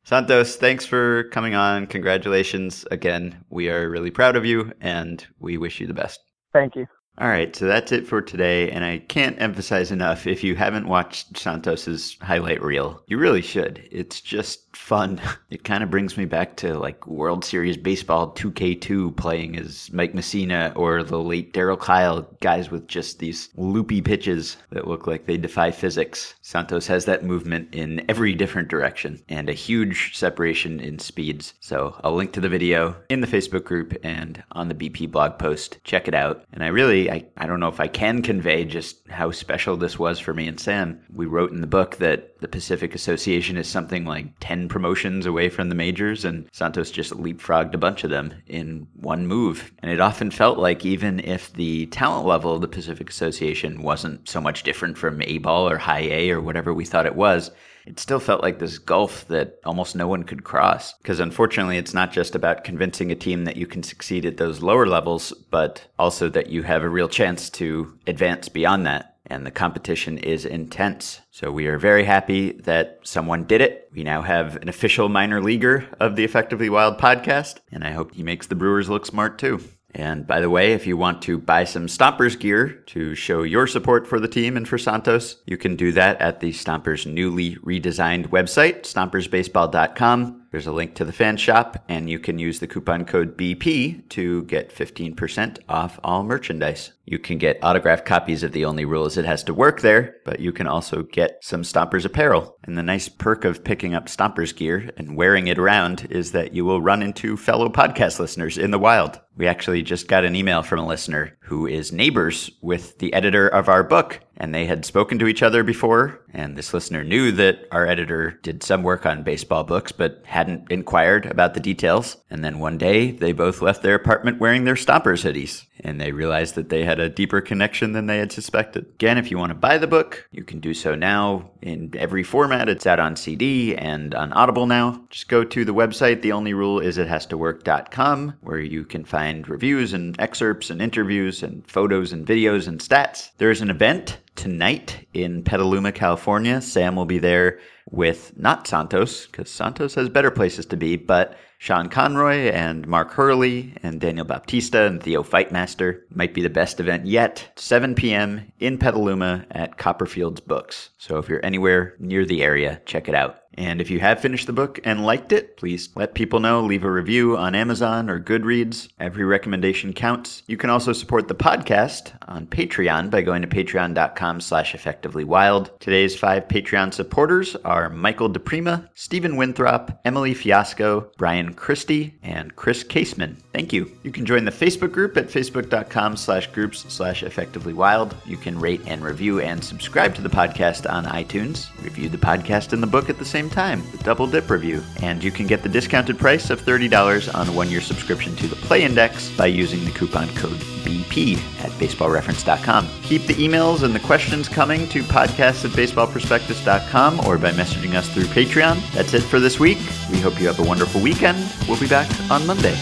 Santos, 0.03 0.55
thanks 0.55 0.85
for 0.85 1.25
coming 1.31 1.53
on. 1.53 1.85
Congratulations 1.87 2.85
again. 2.91 3.43
We 3.49 3.69
are 3.69 3.89
really 3.89 4.11
proud 4.11 4.37
of 4.37 4.45
you 4.45 4.71
and 4.79 5.25
we 5.39 5.57
wish 5.57 5.81
you 5.81 5.87
the 5.87 5.93
best. 5.93 6.21
Thank 6.53 6.75
you. 6.75 6.87
All 7.19 7.27
right, 7.27 7.55
so 7.55 7.65
that's 7.65 7.91
it 7.91 8.07
for 8.07 8.21
today. 8.21 8.69
And 8.71 8.85
I 8.85 8.99
can't 8.99 9.41
emphasize 9.41 9.91
enough 9.91 10.27
if 10.27 10.43
you 10.43 10.55
haven't 10.55 10.87
watched 10.87 11.35
Santos's 11.37 12.15
highlight 12.21 12.61
reel, 12.61 13.01
you 13.07 13.17
really 13.17 13.41
should. 13.41 13.87
It's 13.91 14.21
just 14.21 14.66
fun. 14.77 15.21
It 15.49 15.63
kind 15.63 15.81
of 15.81 15.89
brings 15.89 16.17
me 16.17 16.25
back 16.25 16.57
to 16.57 16.77
like 16.77 17.07
World 17.07 17.45
Series 17.45 17.77
Baseball 17.77 18.33
2K2 18.33 19.15
playing 19.15 19.57
as 19.57 19.89
Mike 19.93 20.13
Mussina 20.13 20.75
or 20.75 21.03
the 21.03 21.19
late 21.19 21.53
Darryl 21.53 21.79
Kile, 21.79 22.27
guys 22.41 22.69
with 22.69 22.85
just 22.87 23.19
these 23.19 23.47
loopy 23.55 24.01
pitches 24.01 24.57
that 24.71 24.89
look 24.89 25.07
like 25.07 25.25
they 25.25 25.37
defy 25.37 25.71
physics. 25.71 26.35
Santos 26.41 26.85
has 26.87 27.05
that 27.05 27.23
movement 27.23 27.73
in 27.73 28.03
every 28.09 28.35
different 28.35 28.67
direction 28.67 29.21
and 29.29 29.47
a 29.47 29.53
huge 29.53 30.17
separation 30.17 30.81
in 30.81 30.99
speeds. 30.99 31.53
So 31.61 31.97
I'll 32.03 32.15
link 32.15 32.33
to 32.33 32.41
the 32.41 32.49
video 32.49 32.97
in 33.07 33.21
the 33.21 33.27
Facebook 33.27 33.63
group 33.63 33.95
and 34.03 34.43
on 34.51 34.67
the 34.67 34.75
BP 34.75 35.09
blog 35.09 35.39
post. 35.39 35.77
Check 35.85 36.09
it 36.09 36.13
out. 36.13 36.43
And 36.51 36.61
I 36.61 36.67
really, 36.67 37.09
I, 37.09 37.25
I 37.37 37.47
don't 37.47 37.61
know 37.61 37.69
if 37.69 37.79
I 37.79 37.87
can 37.87 38.21
convey 38.21 38.65
just 38.65 39.07
how 39.07 39.31
special 39.31 39.77
this 39.77 39.97
was 39.97 40.19
for 40.19 40.33
me 40.33 40.45
and 40.45 40.59
Sam. 40.59 40.99
We 41.13 41.25
wrote 41.25 41.51
in 41.51 41.61
the 41.61 41.67
book 41.67 41.95
that 41.97 42.37
the 42.41 42.49
Pacific 42.49 42.93
Association 42.93 43.57
is 43.57 43.67
something 43.67 44.03
like 44.03 44.27
10 44.41 44.66
promotions 44.67 45.25
away 45.25 45.49
from 45.49 45.69
the 45.69 45.75
majors, 45.75 46.25
and 46.25 46.47
Santos 46.51 46.91
just 46.91 47.13
leapfrogged 47.13 47.73
a 47.73 47.77
bunch 47.77 48.03
of 48.03 48.09
them 48.09 48.33
in 48.47 48.87
one 48.95 49.27
move. 49.27 49.71
And 49.79 49.91
it 49.91 49.99
often 49.99 50.31
felt 50.31 50.57
like 50.57 50.85
even 50.85 51.19
if 51.19 51.53
the 51.53 51.87
talent 51.87 52.25
level 52.25 52.53
of 52.53 52.61
the 52.61 52.67
Pacific 52.67 53.09
Association 53.09 53.81
wasn't 53.81 54.27
so 54.27 54.41
much 54.41 54.63
different 54.63 54.97
from 54.97 55.21
A 55.23 55.37
ball 55.39 55.69
or 55.69 55.77
high 55.77 56.01
A 56.01 56.31
or 56.31 56.41
whatever 56.41 56.73
we 56.73 56.85
thought 56.85 57.05
it 57.05 57.15
was, 57.15 57.51
it 57.87 57.99
still 57.99 58.19
felt 58.19 58.43
like 58.43 58.59
this 58.59 58.79
gulf 58.79 59.25
that 59.29 59.59
almost 59.63 59.95
no 59.95 60.07
one 60.07 60.23
could 60.23 60.43
cross. 60.43 60.93
Because 60.95 61.21
unfortunately, 61.21 61.77
it's 61.77 61.93
not 61.93 62.11
just 62.11 62.35
about 62.35 62.65
convincing 62.65 63.11
a 63.11 63.15
team 63.15 63.45
that 63.45 63.55
you 63.55 63.65
can 63.65 63.81
succeed 63.81 64.25
at 64.25 64.35
those 64.35 64.61
lower 64.61 64.85
levels, 64.85 65.31
but 65.51 65.87
also 65.97 66.27
that 66.29 66.49
you 66.49 66.63
have 66.63 66.83
a 66.83 66.89
real 66.89 67.07
chance 67.07 67.49
to 67.51 67.97
advance 68.05 68.49
beyond 68.49 68.85
that 68.85 69.16
and 69.27 69.45
the 69.45 69.51
competition 69.51 70.17
is 70.17 70.45
intense. 70.45 71.21
So 71.31 71.51
we 71.51 71.67
are 71.67 71.77
very 71.77 72.03
happy 72.03 72.53
that 72.63 72.99
someone 73.03 73.43
did 73.43 73.61
it. 73.61 73.89
We 73.93 74.03
now 74.03 74.21
have 74.21 74.55
an 74.57 74.69
official 74.69 75.09
minor 75.09 75.41
leaguer 75.41 75.85
of 75.99 76.15
the 76.15 76.23
Effectively 76.23 76.69
Wild 76.69 76.97
podcast, 76.97 77.59
and 77.71 77.83
I 77.83 77.91
hope 77.91 78.15
he 78.15 78.23
makes 78.23 78.47
the 78.47 78.55
Brewers 78.55 78.89
look 78.89 79.05
smart 79.05 79.37
too. 79.37 79.61
And 79.93 80.27
by 80.27 80.41
the 80.41 80.49
way, 80.49 80.73
if 80.73 80.85
you 80.85 80.97
want 80.97 81.21
to 81.23 81.37
buy 81.39 81.63
some 81.63 81.87
Stompers 81.87 82.37
gear 82.39 82.69
to 82.87 83.15
show 83.15 83.43
your 83.43 83.67
support 83.67 84.05
for 84.05 84.19
the 84.19 84.27
team 84.27 84.55
and 84.55 84.67
for 84.67 84.77
Santos, 84.77 85.41
you 85.45 85.57
can 85.57 85.75
do 85.75 85.91
that 85.93 86.21
at 86.21 86.39
the 86.39 86.51
Stompers 86.51 87.05
newly 87.05 87.55
redesigned 87.57 88.27
website, 88.27 88.81
stompersbaseball.com. 88.83 90.46
There's 90.51 90.67
a 90.67 90.71
link 90.71 90.95
to 90.95 91.05
the 91.05 91.11
fan 91.11 91.37
shop, 91.37 91.83
and 91.89 92.09
you 92.09 92.19
can 92.19 92.39
use 92.39 92.59
the 92.59 92.67
coupon 92.67 93.05
code 93.05 93.37
BP 93.37 94.07
to 94.09 94.43
get 94.43 94.73
15% 94.73 95.59
off 95.67 95.99
all 96.03 96.23
merchandise. 96.23 96.93
You 97.05 97.19
can 97.19 97.37
get 97.37 97.59
autographed 97.61 98.05
copies 98.05 98.43
of 98.43 98.51
The 98.51 98.65
Only 98.65 98.85
Rule 98.85 99.05
is 99.05 99.17
It 99.17 99.25
Has 99.25 99.43
to 99.45 99.53
Work 99.53 99.81
there, 99.81 100.15
but 100.25 100.39
you 100.39 100.51
can 100.51 100.67
also 100.67 101.03
get 101.03 101.37
some 101.41 101.63
Stompers 101.63 102.05
apparel. 102.05 102.57
And 102.63 102.77
the 102.77 102.83
nice 102.83 103.07
perk 103.07 103.45
of 103.45 103.63
picking 103.63 103.93
up 103.93 104.07
Stompers 104.07 104.55
gear 104.55 104.91
and 104.97 105.15
wearing 105.15 105.47
it 105.47 105.59
around 105.59 106.07
is 106.09 106.31
that 106.33 106.53
you 106.53 106.65
will 106.65 106.81
run 106.81 107.01
into 107.01 107.37
fellow 107.37 107.69
podcast 107.69 108.19
listeners 108.19 108.57
in 108.57 108.71
the 108.71 108.79
wild. 108.79 109.19
We 109.37 109.47
actually 109.47 109.83
just 109.83 110.07
got 110.07 110.25
an 110.25 110.35
email 110.35 110.63
from 110.63 110.79
a 110.79 110.87
listener 110.87 111.36
who 111.47 111.65
is 111.65 111.93
neighbors 111.93 112.51
with 112.61 112.97
the 112.99 113.13
editor 113.13 113.47
of 113.47 113.69
our 113.69 113.83
book, 113.83 114.19
and 114.35 114.53
they 114.53 114.65
had 114.65 114.85
spoken 114.85 115.17
to 115.17 115.27
each 115.27 115.41
other 115.41 115.63
before. 115.63 116.21
And 116.33 116.55
this 116.55 116.73
listener 116.73 117.03
knew 117.03 117.31
that 117.31 117.67
our 117.71 117.87
editor 117.87 118.31
did 118.43 118.61
some 118.61 118.83
work 118.83 119.05
on 119.05 119.23
baseball 119.23 119.63
books, 119.63 119.91
but 119.91 120.21
hadn't 120.25 120.71
inquired 120.71 121.25
about 121.25 121.53
the 121.53 121.59
details. 121.59 122.17
And 122.29 122.43
then 122.43 122.59
one 122.59 122.77
day 122.77 123.11
they 123.11 123.31
both 123.31 123.61
left 123.61 123.81
their 123.81 123.95
apartment 123.95 124.39
wearing 124.39 124.65
their 124.65 124.75
Stompers 124.75 125.23
hoodies, 125.23 125.65
and 125.79 125.99
they 125.99 126.11
realized 126.11 126.55
that 126.55 126.69
they 126.69 126.83
had 126.83 126.99
a 126.99 127.09
deeper 127.09 127.41
connection 127.41 127.93
than 127.93 128.05
they 128.05 128.19
had 128.19 128.31
suspected. 128.31 128.85
Again, 128.95 129.17
if 129.17 129.31
you 129.31 129.37
want 129.37 129.51
to 129.51 129.55
buy 129.55 129.77
the 129.77 129.87
book, 129.87 130.27
you 130.31 130.43
can 130.43 130.59
do 130.59 130.73
so 130.73 130.93
now 130.93 131.49
in 131.61 131.91
every 131.97 132.23
format. 132.23 132.69
It's 132.69 132.85
out 132.85 132.99
on 132.99 133.15
CD 133.15 133.75
and 133.75 134.13
on 134.13 134.33
Audible 134.33 134.67
now. 134.67 135.01
Just 135.09 135.29
go 135.29 135.43
to 135.43 135.65
the 135.65 135.73
website, 135.73 136.21
the 136.21 136.33
only 136.33 136.53
rule 136.53 136.79
is 136.79 136.97
it 136.97 137.07
has 137.07 137.25
to 137.27 137.37
work.com, 137.37 138.35
where 138.41 138.59
you 138.59 138.83
can 138.83 139.05
find 139.05 139.47
reviews 139.49 139.93
and 139.93 140.19
excerpts 140.19 140.69
and 140.69 140.81
interviews 140.81 141.36
and 141.43 141.69
photos 141.69 142.11
and 142.13 142.25
videos 142.25 142.67
and 142.67 142.79
stats. 142.79 143.31
There's 143.37 143.61
an 143.61 143.69
event 143.69 144.19
tonight 144.37 145.05
in 145.13 145.43
Petaluma, 145.43 145.91
California. 145.91 146.61
Sam 146.61 146.95
will 146.95 147.05
be 147.05 147.17
there 147.17 147.59
with 147.91 148.31
not 148.37 148.67
Santos, 148.67 149.25
because 149.25 149.49
Santos 149.49 149.95
has 149.95 150.07
better 150.07 150.31
places 150.31 150.65
to 150.67 150.77
be, 150.77 150.95
but 150.95 151.37
Sean 151.59 151.89
Conroy 151.89 152.51
and 152.51 152.87
Mark 152.87 153.11
Hurley 153.11 153.73
and 153.81 153.99
Daniel 153.99 154.25
Baptista 154.25 154.85
and 154.85 155.01
Theo 155.01 155.23
Fightmaster. 155.23 156.01
Might 156.13 156.33
be 156.33 156.41
the 156.41 156.49
best 156.49 156.79
event 156.79 157.05
yet. 157.05 157.49
7 157.55 157.95
p.m. 157.95 158.51
in 158.59 158.77
Petaluma 158.77 159.45
at 159.51 159.77
Copperfield's 159.77 160.41
Books. 160.41 160.91
So 160.97 161.17
if 161.17 161.27
you're 161.27 161.43
anywhere 161.43 161.95
near 161.99 162.25
the 162.25 162.43
area, 162.43 162.81
check 162.85 163.09
it 163.09 163.15
out. 163.15 163.39
And 163.55 163.81
if 163.81 163.89
you 163.89 163.99
have 163.99 164.19
finished 164.19 164.45
the 164.45 164.53
book 164.53 164.79
and 164.83 165.03
liked 165.03 165.31
it, 165.31 165.57
please 165.57 165.89
let 165.95 166.13
people 166.13 166.39
know. 166.39 166.61
Leave 166.61 166.83
a 166.83 166.91
review 166.91 167.35
on 167.35 167.55
Amazon 167.55 168.07
or 168.07 168.19
Goodreads. 168.19 168.89
Every 168.99 169.25
recommendation 169.25 169.93
counts. 169.93 170.43
You 170.45 170.57
can 170.57 170.69
also 170.69 170.93
support 170.93 171.27
the 171.27 171.33
podcast 171.33 172.11
on 172.27 172.45
Patreon 172.45 173.09
by 173.09 173.23
going 173.23 173.41
to 173.41 173.47
patreon.com 173.47 174.26
slash 174.39 174.73
effectivelywild. 174.73 175.79
Today's 175.79 176.15
five 176.15 176.47
Patreon 176.47 176.93
supporters 176.93 177.55
are 177.63 177.89
Michael 177.89 178.29
DePrima, 178.29 178.89
Stephen 178.93 179.37
Winthrop, 179.37 179.99
Emily 180.03 180.33
Fiasco, 180.33 181.09
Brian 181.17 181.53
Christie, 181.53 182.15
and 182.21 182.55
Chris 182.57 182.83
Caseman. 182.83 183.37
Thank 183.53 183.71
you. 183.71 183.89
You 184.03 184.11
can 184.11 184.25
join 184.25 184.45
the 184.45 184.51
Facebook 184.51 184.91
group 184.91 185.15
at 185.15 185.27
facebook.com 185.27 186.17
slash 186.17 186.47
groups 186.47 186.85
slash 186.89 187.23
effectivelywild. 187.23 188.13
You 188.25 188.35
can 188.37 188.59
rate 188.59 188.81
and 188.85 189.01
review 189.01 189.39
and 189.39 189.63
subscribe 189.63 190.13
to 190.15 190.21
the 190.21 190.29
podcast 190.29 190.91
on 190.91 191.05
iTunes. 191.05 191.69
Review 191.81 192.09
the 192.09 192.17
podcast 192.17 192.73
and 192.73 192.83
the 192.83 192.87
book 192.87 193.09
at 193.09 193.17
the 193.17 193.25
same 193.25 193.49
time, 193.49 193.81
the 193.91 194.03
double 194.03 194.27
dip 194.27 194.49
review. 194.49 194.83
And 195.01 195.23
you 195.23 195.31
can 195.31 195.47
get 195.47 195.63
the 195.63 195.69
discounted 195.69 196.19
price 196.19 196.49
of 196.49 196.61
$30 196.61 197.33
on 197.33 197.47
a 197.47 197.51
one-year 197.53 197.81
subscription 197.81 198.35
to 198.35 198.47
the 198.47 198.55
Play 198.57 198.83
Index 198.83 199.29
by 199.37 199.45
using 199.45 199.85
the 199.85 199.91
coupon 199.91 200.27
code 200.35 200.59
BP 200.83 201.37
at 201.63 201.71
baseballreference.com. 201.79 202.87
Keep 203.03 203.23
the 203.23 203.33
emails 203.35 203.83
and 203.83 203.95
the 203.95 203.99
questions 203.99 204.16
coming 204.51 204.87
to 204.89 205.03
podcast 205.03 205.63
at 205.63 205.71
baseballprospectus.com 205.71 207.25
or 207.27 207.37
by 207.37 207.51
messaging 207.51 207.93
us 207.93 208.09
through 208.09 208.23
Patreon. 208.23 208.81
That's 208.93 209.13
it 209.13 209.21
for 209.21 209.39
this 209.39 209.59
week. 209.59 209.77
We 210.11 210.19
hope 210.19 210.39
you 210.39 210.47
have 210.47 210.59
a 210.59 210.63
wonderful 210.63 211.01
weekend. 211.01 211.37
We'll 211.67 211.79
be 211.79 211.87
back 211.87 212.09
on 212.31 212.45
Monday. 212.47 212.75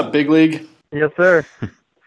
Up, 0.00 0.12
Big 0.12 0.30
League? 0.30 0.66
Yes, 0.92 1.10
sir. 1.16 1.44